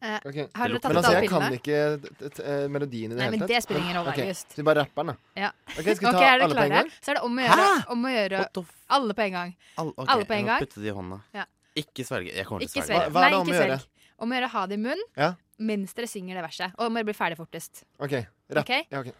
[0.00, 0.34] eh, Ok.
[0.54, 1.78] Har dere tatt Men ut altså, jeg kan ikke
[2.18, 3.48] t- t- eh, melodien i det Nei, hele men tatt.
[3.48, 4.48] det spiller ingen rolle, Ok, Just.
[4.50, 5.16] Så vi bare rapper den, da?
[5.42, 5.50] Ja.
[5.74, 6.82] Ok, skal vi ta Ok, er dere alle på en klare?
[6.82, 6.90] gang?
[7.02, 9.56] Så er det om å gjøre, om å gjøre alle på en gang.
[9.78, 10.60] All, ok, alle på en jeg må gang.
[10.66, 11.20] putte det i hånda.
[11.34, 11.44] Ja.
[11.76, 12.34] Ikke svelge.
[12.34, 13.10] Jeg kommer til Ikke å svelge.
[13.10, 13.12] svelg.
[13.12, 13.86] Nei, ikke svelg.
[14.18, 15.34] Om å gjøre å ha det i munnen Ja.
[15.58, 16.72] mens dere synger det verset.
[16.78, 17.84] Og om dere blir ferdig fortest.
[18.00, 18.26] OK.
[18.50, 18.64] Rapp.
[18.68, 18.86] Ok?
[18.90, 19.12] Ja, ok.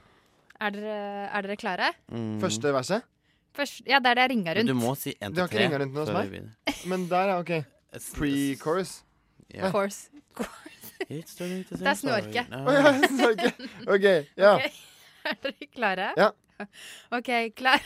[0.61, 1.93] Er dere, er dere klare?
[2.11, 2.41] Mm.
[2.41, 3.03] Første verset?
[3.59, 4.69] Først, ja, der det jeg ringa Men rundt.
[4.71, 5.65] Du må si en Du har til ikke tre.
[5.67, 6.31] ringa rundt nå hos før vi meg?
[6.31, 6.87] begynner.
[6.93, 7.39] Men der, ja.
[7.43, 7.53] OK.
[8.15, 8.93] Pre-chorus.
[9.55, 9.73] Yeah.
[9.73, 10.11] Course.
[11.11, 12.45] It's Det er snorke.
[12.51, 13.53] sorry ja, snorke.
[13.89, 14.07] OK.
[14.37, 14.55] Ja.
[14.55, 14.71] Okay.
[15.25, 16.09] Er dere klare?
[16.17, 16.29] Ja.
[17.15, 17.83] OK, klar,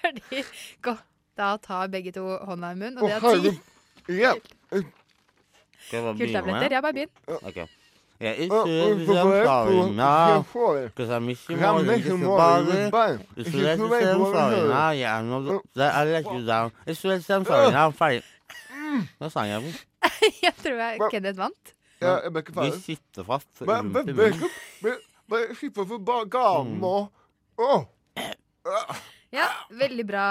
[0.00, 0.44] ferdig,
[0.84, 0.96] gå.
[1.38, 3.20] Da tar begge to hånda i munnen, og det er
[4.08, 4.32] ti Ja.
[4.70, 7.08] Skal jeg bare begynn.
[7.36, 7.79] med?
[8.20, 8.66] Ja, for-
[9.06, 12.56] sorry for- now, for- because I miss you I'm more than missing just more a
[12.56, 12.78] than body.
[12.82, 13.26] goodbye.
[13.36, 14.68] It's If too you late to could make say I'm one sorry hurt.
[14.68, 16.72] now, yeah, I know that I let you down.
[16.86, 18.22] It's too late to say I'm sorry now, I'm ferdig.
[19.20, 19.74] Nå sang jeg den.
[20.42, 21.72] Jeg tror jeg Kenneth vant.
[22.02, 22.82] Ja, jeg ble ikke Vi ferdig.
[22.84, 23.48] sitter fast.
[23.64, 24.98] Bare-
[25.30, 27.08] Bare slippe for ba- ganen og
[27.58, 27.84] Åh.
[29.32, 30.22] Ja, Veldig bra,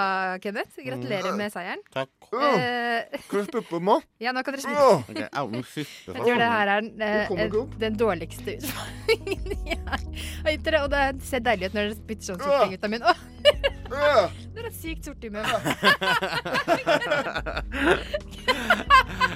[0.44, 0.76] Kenneth.
[0.84, 1.80] Gratulerer med seieren.
[1.94, 2.10] Takk.
[2.36, 4.02] Eh, Kan du spytte på meg?
[4.20, 4.84] ja, nå kan dere spytte.
[5.08, 6.80] Ok, au, nå sitter Jeg tror det her er
[7.26, 7.72] kommer eh, ikke opp.
[7.80, 10.82] den dårligste utfordringen jeg har gitt dere.
[10.84, 13.08] Og det ser deilig ut når dere spytter sånn sorting ut av munnen.
[13.90, 15.48] Åh, Dere har sykt sort i munnen.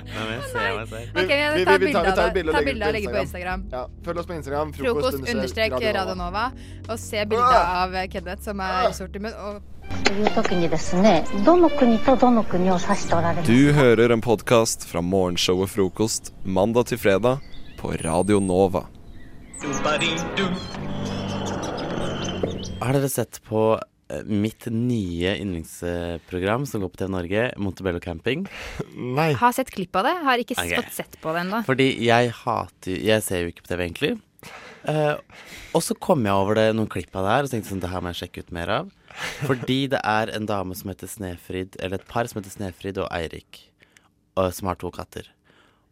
[0.05, 1.09] Nei, men jeg ser meg selv.
[1.17, 3.09] Ok, Vi- tar vi- vi tar- vi tar et bilde og legger og ut legger
[3.11, 3.61] på på Instagram.
[3.73, 4.73] Ja, Følg oss på Instagram.
[4.77, 6.45] Frokost understrek Radio Nova.
[6.89, 9.54] Og se bildet av Kenneth som er sort i munnen.
[13.47, 17.45] Du hører en podcast fra morgenshow og Frokost mandag til fredag
[17.79, 18.83] på Radio Nova.
[22.81, 28.49] Har dere sett på eh, mitt nye yndlingsprogram som går på TV Norge, Montebello camping?
[29.21, 29.31] Nei.
[29.39, 30.75] Har sett klipp av det, har ikke okay.
[30.83, 31.63] fått sett på det ennå.
[31.71, 34.17] Fordi jeg hater Jeg ser jo ikke på TV, egentlig.
[34.85, 35.17] Uh,
[35.73, 37.95] og så kom jeg over det, noen klipp av det her og tenkte sånn, det
[37.95, 38.93] her må jeg sjekke ut mer av.
[39.45, 43.09] Fordi det er en dame som heter Snefrid, eller et par som heter Snefrid og
[43.15, 43.65] Eirik,
[44.35, 45.29] og, som har to katter.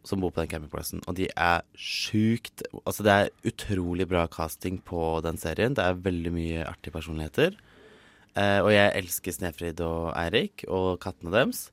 [0.02, 1.02] Som bor på den campingplassen.
[1.06, 5.76] Og de er sjukt Altså, det er utrolig bra casting på den serien.
[5.78, 7.54] Det er veldig mye artige personligheter.
[8.34, 11.68] Eh, og jeg elsker Snefrid og Eirik og kattene deres.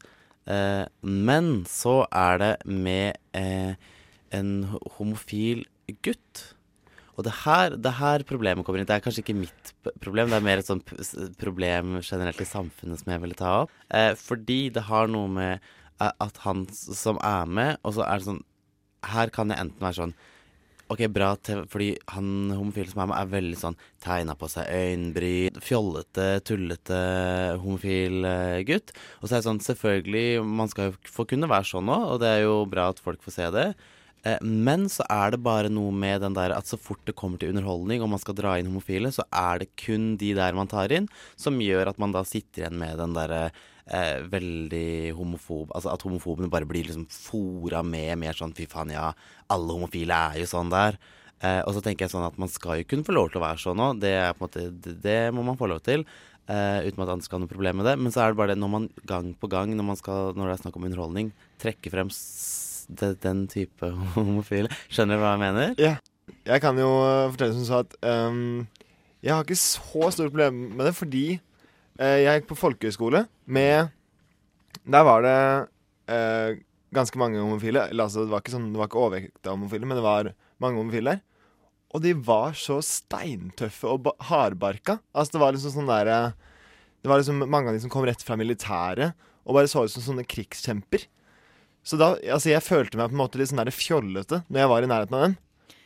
[0.46, 3.74] Eh, men så er det med eh,
[4.36, 4.52] en
[4.98, 5.66] homofil
[6.06, 6.44] gutt.
[7.20, 8.88] Og det her, det her problemet kommer inn.
[8.88, 10.88] Det er kanskje ikke mitt problem, det er mer et sånt
[11.42, 13.74] problem generelt i samfunnet som jeg ville ta opp.
[13.92, 18.22] Eh, fordi det har noe med eh, at han som er med, og så er
[18.22, 18.46] det sånn
[19.10, 20.18] Her kan jeg enten være sånn
[20.90, 24.72] Ok, bra, TV, fordi han homofile som er med, er veldig sånn tegna på seg
[24.74, 27.02] øyenbryn, fjollete, tullete
[27.62, 28.96] homofil eh, gutt.
[29.20, 32.24] Og så er det sånn, selvfølgelig, man skal jo få kunne være sånn òg, og
[32.24, 33.68] det er jo bra at folk får se det.
[34.28, 37.40] Eh, Men så er det bare noe med den der at så fort det kommer
[37.40, 40.68] til underholdning, og man skal dra inn homofile, så er det kun de der man
[40.68, 41.08] tar inn,
[41.40, 43.44] som gjør at man da sitter igjen med den derre
[43.90, 48.94] eh, veldig homofob Altså at homofobene bare blir liksom fora med mer sånn fy faen,
[48.94, 49.14] ja,
[49.50, 51.00] alle homofile er jo sånn der.
[51.40, 53.46] Eh, og så tenker jeg sånn at man skal jo kunne få lov til å
[53.48, 54.02] være sånn òg.
[54.04, 54.16] Det,
[54.84, 56.04] det, det må man få lov til.
[56.50, 57.94] Uh, uten at andre skal ha noe problem med det.
[58.02, 60.54] Men så er det bare det når man gang på gang, når, skal, når det
[60.56, 61.30] er snakk om underholdning,
[61.62, 62.10] trekker frem
[62.90, 64.70] det, den type homofile.
[64.90, 65.76] Skjønner du hva jeg mener?
[65.82, 65.96] Ja.
[66.46, 68.66] Jeg kan jo eh, fortelle som sa at um,
[69.26, 71.24] jeg har ikke så stort problem med det, fordi
[72.00, 73.90] uh, jeg gikk på folkehøyskole med
[74.90, 75.38] Der var det
[76.10, 76.60] uh,
[76.96, 77.88] ganske mange homofile.
[77.94, 80.32] Altså, det var ikke, sånn, ikke overvekt av homofile, men det var
[80.62, 81.26] mange homofile der.
[81.94, 85.00] Og de var så steintøffe og ba- hardbarka.
[85.14, 86.20] Altså, det var liksom sånn derre
[87.02, 89.18] Det var liksom mange av de som kom rett fra militæret
[89.50, 91.08] og bare så ut som sånne krigskjemper.
[91.90, 94.70] Så da, altså jeg følte meg på en måte litt sånn der fjollete når jeg
[94.72, 95.38] var i nærheten av dem.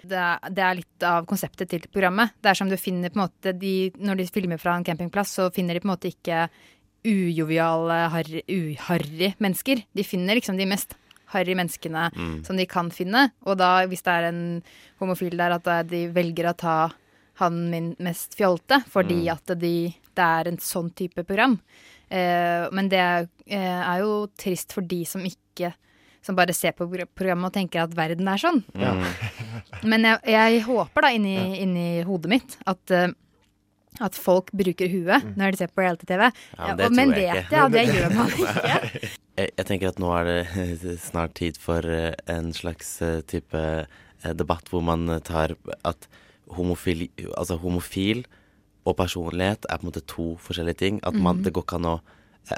[0.04, 2.34] det er, det er litt av konseptet til programmet.
[2.43, 5.32] Det er som du finner på en måte de, Når de filmer fra en campingplass,
[5.39, 6.49] så finner de på en måte ikke
[7.08, 9.84] ujoviale, harry, uharry mennesker.
[9.95, 10.95] De finner liksom de mest
[11.34, 12.43] harry menneskene Mm.
[12.45, 13.32] som de kan finne.
[13.45, 14.64] Og da, hvis det er en
[14.99, 16.91] homofil der, at de velger å ta
[17.39, 19.32] han min mest fjolte, fordi Mm.
[19.32, 21.60] at de, det er en sånn type program.
[22.12, 25.74] Eh, men det er, eh, er jo trist for de som ikke
[26.24, 28.61] som bare ser på programmet og tenker at verden er sånn.
[28.80, 28.93] Ja.
[29.89, 33.09] Men jeg, jeg håper da inni, inni hodet mitt at uh,
[34.01, 36.24] at folk bruker huet når de ser på reality-TV.
[36.57, 38.63] Ja, men, men tror jeg jeg, det gjør man ikke.
[38.71, 43.63] Jeg, jeg tenker at nå er det snart tid for eh, en slags eh, type
[44.39, 45.53] debatt hvor man tar
[45.84, 46.07] at
[46.55, 47.05] homofil,
[47.36, 48.24] altså homofil
[48.88, 51.01] og personlighet er på en måte to forskjellige ting.
[51.03, 51.45] At man, mm.
[51.45, 51.97] det går ikke an å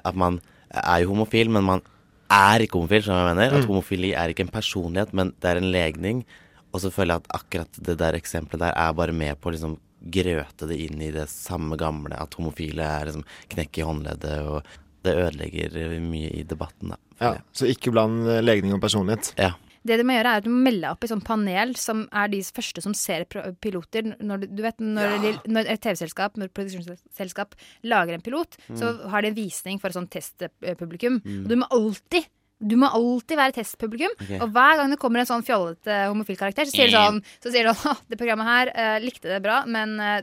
[0.02, 0.40] At man
[0.70, 1.84] er jo homofil, men man
[2.32, 3.54] er ikke homofil, som jeg mener?
[3.58, 3.68] At Mm.
[3.70, 6.26] homofili er ikke en personlighet, men det er en legning.
[6.74, 9.54] Og så føler jeg at akkurat det der eksempelet der er bare med på å
[9.54, 9.78] liksom
[10.12, 14.64] grøte det inn i det samme gamle, at homofile er liksom knekk i håndleddet, og
[15.04, 16.98] det ødelegger mye i debatten, da.
[17.22, 19.34] Ja, så ikke bland legning og personlighet.
[19.38, 19.54] Ja.
[19.86, 22.08] Det du må gjøre, er at du må melde deg opp i sånn panel som
[22.12, 23.26] er de første som ser
[23.62, 24.16] piloter.
[24.20, 28.96] Når, du- vet, når, de, når et TV-selskap, når et produksjonsselskap lager en pilot, så
[28.96, 29.10] Mm.
[29.12, 31.22] har de en visning for et sånt testpublikum.
[31.22, 31.44] Mm.
[31.46, 32.26] Og du må alltid
[32.66, 34.10] du må alltid være testpublikum.
[34.16, 34.40] Okay.
[34.40, 37.52] Og hver gang det kommer en sånn fjollete homofil karakter, så sier du sånn, så
[37.52, 40.22] sier du sånn Det programmet her uh, likte det bra, men uh,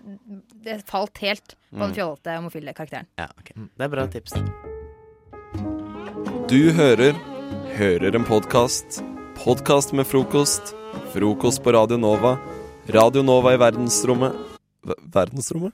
[0.65, 1.95] det falt helt på den Mm.
[1.95, 3.07] fjollete homofile karakteren.
[3.21, 3.53] Ja, ok.
[3.77, 4.33] Det er bra tips.
[6.49, 7.13] Du hører
[7.77, 9.03] Hører en podkast.
[9.45, 10.75] Podkast med frokost.
[11.13, 12.37] Frokost på Radio Nova.
[12.89, 14.33] Radio Nova i verdensrommet
[14.87, 15.73] Ver- Verdensrommet?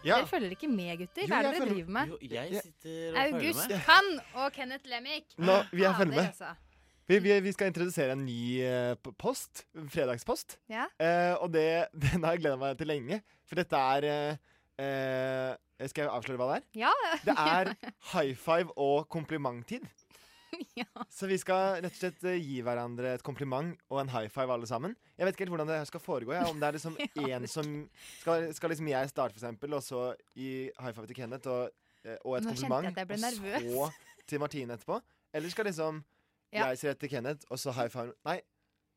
[0.00, 1.26] Dere følger ikke med, gutter.
[1.28, 2.08] Hva er det jeg dere følger- driver med?
[2.08, 3.84] Jo, jeg sitter og August følger med.
[3.84, 5.24] Kann og Kenneth Lemik.
[5.38, 6.26] Nå, vi er følger følge med.
[6.26, 6.48] altså.
[7.10, 9.64] Vi, vi, vi skal introdusere en ny eh, post.
[9.90, 10.56] Fredagspost.
[10.70, 10.84] Ja.
[11.00, 13.20] Eh, og det, den har jeg gleda meg til lenge.
[13.48, 14.36] For dette er eh,
[14.80, 16.68] eh, Skal jeg avsløre hva det er?
[16.86, 16.92] Ja.
[17.28, 17.74] Det er
[18.14, 19.84] high five og komplimenttid.
[21.14, 24.50] Så vi skal rett og slett eh, gi hverandre et kompliment og en high five
[24.52, 24.96] alle sammen.
[25.16, 26.34] Jeg vet ikke helt hvordan det her skal foregå.
[26.34, 26.42] Ja.
[26.50, 26.96] Om det er liksom
[27.30, 27.68] én som
[28.20, 30.02] skal, skal liksom jeg starte, for eksempel, og så
[30.34, 30.50] gi
[30.80, 31.70] high five til Kenneth og,
[32.04, 32.90] eh, og et Nå kompliment.
[32.90, 33.68] og nervøs.
[33.70, 35.00] så til Martine etterpå.
[35.34, 36.02] Eller skal liksom
[36.52, 36.66] Ja.
[36.72, 38.40] jeg si rett til Kenneth, og så high five Nei.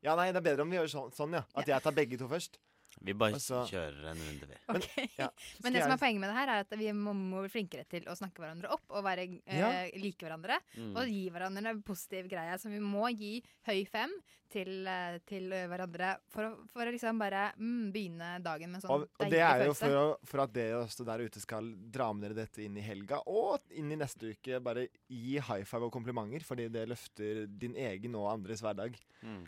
[0.02, 1.44] Ja, nei, det er bedre om vi gjør sånn, sånn ja.
[1.56, 2.58] At jeg tar begge to først.
[3.00, 4.60] Vi bare altså, kjører en runde, vi.
[4.68, 5.28] Men, ja.
[5.64, 7.86] Men det som er poenget med det her, er at vi må, må bli flinkere
[7.90, 9.72] til å snakke hverandre opp og være, eh, Ja.
[10.00, 10.60] like hverandre.
[10.76, 10.94] Mm.
[10.94, 12.56] Og gi hverandre en positiv greie.
[12.60, 13.36] Så vi må gi
[13.68, 14.14] høy fem
[14.54, 18.92] til, eh, til hverandre for å, for å liksom bare mm, begynne dagen med sånn
[18.94, 22.10] Og, og det er jo for, å, for at dere også der ute skal dra
[22.14, 24.62] med dere dette inn i helga, og inn i neste uke.
[24.64, 28.96] Bare gi high five og komplimenter, fordi det løfter din egen og andres hverdag.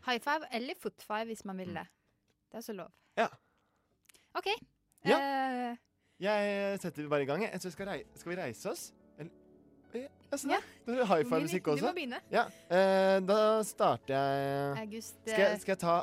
[0.06, 1.86] High five eller foot five hvis man vil det.
[2.50, 2.94] Det er også lov.
[3.16, 3.28] Ja.
[4.36, 4.48] OK.
[5.06, 5.18] Ja.
[5.18, 5.76] Uh,
[6.20, 7.42] Jeg setter bare i gang.
[7.44, 7.60] jeg.
[7.72, 8.86] Skal, rei skal vi reise oss?
[9.96, 10.64] Ja, se der.
[10.84, 11.92] Da er det high five-musikk Du må også.
[11.96, 12.18] begynne.
[12.34, 12.42] Ja.
[12.68, 15.94] Eh, da starter jeg August, Skal jeg, eh, skal jeg ta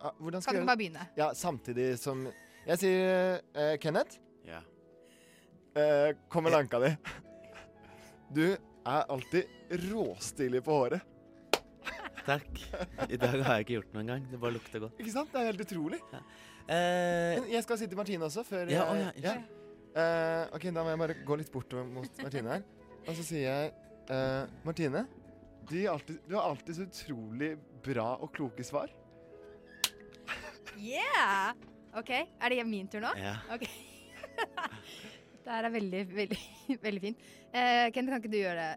[0.00, 1.06] ah, Hvordan skal kan jeg du bare begynne?
[1.18, 2.22] Ja, samtidig som
[2.66, 4.20] Jeg sier eh, Kenneth.
[4.46, 4.60] Ja.
[5.76, 6.92] Eh, kom med lanka di.
[8.32, 9.44] Du er alltid
[9.90, 11.02] råstilig på håret.
[12.24, 12.60] Takk.
[13.10, 14.26] I dag har jeg ikke gjort noe engang.
[14.30, 15.00] Det bare lukter godt.
[15.02, 15.32] Ikke sant?
[15.34, 15.98] Det er helt utrolig.
[16.14, 16.20] Eh,
[16.68, 19.34] Men jeg skal si til Martine også, før Ja, jeg å ja, ja.
[19.92, 22.64] Eh, OK, da må jeg bare gå litt bort mot Martine her.
[23.02, 23.72] Og så sier jeg
[24.14, 25.04] eh, Martine,
[25.68, 27.52] du, alltid, du har alltid så utrolig
[27.84, 28.92] bra og kloke svar.
[30.80, 31.52] Yeah!
[31.98, 32.10] OK.
[32.14, 33.12] Er det min tur nå?
[33.20, 33.36] Ja.
[33.52, 33.66] Ok.
[35.44, 36.40] det her er veldig, veldig,
[36.86, 37.28] veldig fint.
[37.52, 38.68] Uh, Kent, kan ikke du gjøre,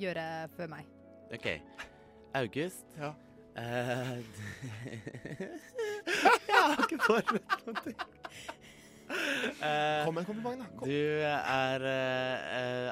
[0.00, 0.26] gjøre
[0.56, 0.90] før meg?
[1.34, 1.48] OK.
[2.34, 2.82] August.
[2.98, 3.12] Ja.
[3.54, 4.18] Eh,
[6.48, 7.94] jeg har ikke forberedt noe.
[9.04, 10.68] Kom med en kompliment, da.
[10.74, 10.88] Kom.
[10.88, 12.90] Du er eh, eh,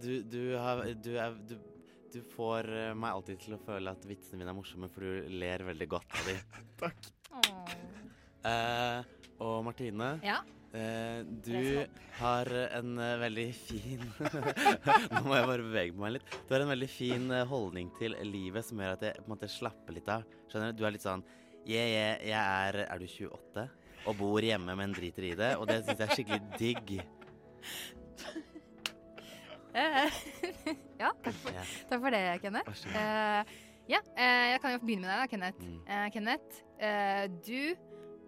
[0.00, 1.56] du, du har Du er du,
[2.14, 5.28] du får eh, meg alltid til å føle at vitsene mine er morsomme, for du
[5.36, 6.40] ler veldig godt av dem.
[6.82, 7.10] Takk.
[8.46, 9.00] Eh,
[9.44, 10.38] og Martine, Ja?
[10.74, 11.86] Eh, du
[12.18, 14.04] har en eh, veldig fin
[15.12, 16.36] Nå må jeg bare bevege meg litt.
[16.48, 19.34] Du har en veldig fin eh, holdning til livet som gjør at jeg på en
[19.36, 20.26] måte slapper litt av.
[20.50, 20.80] Skjønner du?
[20.80, 21.24] Du er litt sånn
[21.66, 23.68] yeah, yeah, jeg er Er du 28?
[24.06, 25.52] Og bor hjemme, men driter i det.
[25.58, 26.96] Og det syns jeg er skikkelig digg.
[29.76, 31.56] Ja, takk for,
[31.90, 32.86] takk for det, Kenneth.
[32.96, 33.56] Eh,
[33.92, 35.66] ja, uh, jeg kan jo begynne med deg, da, Kenneth.
[35.84, 36.62] Eh, Kenneth,
[37.44, 37.60] du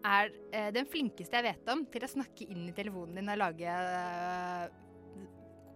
[0.07, 3.41] er eh, den flinkeste jeg vet om til å snakke inn i telefonen din og
[3.41, 4.69] lage eh,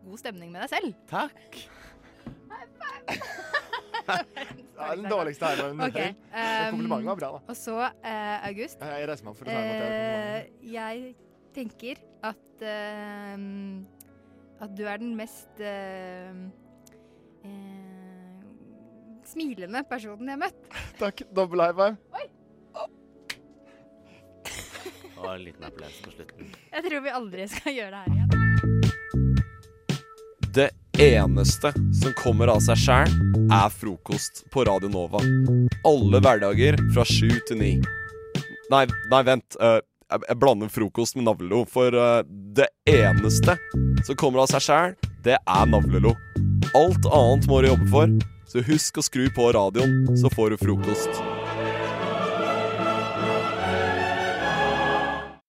[0.06, 0.94] god stemning med deg selv.
[1.10, 1.62] Takk.
[4.02, 5.60] Det er den dårligste her.
[5.86, 7.40] Okay, um, Komplimenten var bra, da.
[7.52, 8.80] Og så, eh, August.
[8.82, 9.90] Jeg reiser meg opp for å ta imot det.
[9.92, 11.14] Eh, jeg
[11.54, 12.00] tenker
[12.32, 13.46] at eh,
[14.62, 16.34] At du er den mest eh,
[17.46, 18.44] eh,
[19.26, 20.68] smilende personen jeg har møtt.
[20.98, 21.24] Takk.
[21.34, 21.96] Dobbel high five.
[25.22, 26.50] Og en liten applaus på slutten.
[26.72, 28.30] Jeg tror vi aldri skal gjøre det her igjen.
[30.52, 30.68] Det
[31.00, 31.70] eneste
[32.02, 33.14] som kommer av seg sjæl,
[33.52, 35.22] er frokost på Radio Nova.
[35.88, 37.72] Alle hverdager fra sju til ni.
[38.72, 39.56] Nei, nei, vent.
[39.60, 39.80] eh,
[40.12, 41.64] jeg, blander frokost med navlelo.
[41.70, 43.56] For eh, det eneste
[44.04, 46.14] som kommer av seg sjæl, det er navlelo.
[46.76, 48.18] Alt annet må du jobbe for.
[48.52, 51.41] Så husk å skru på radioen, så får du frokost.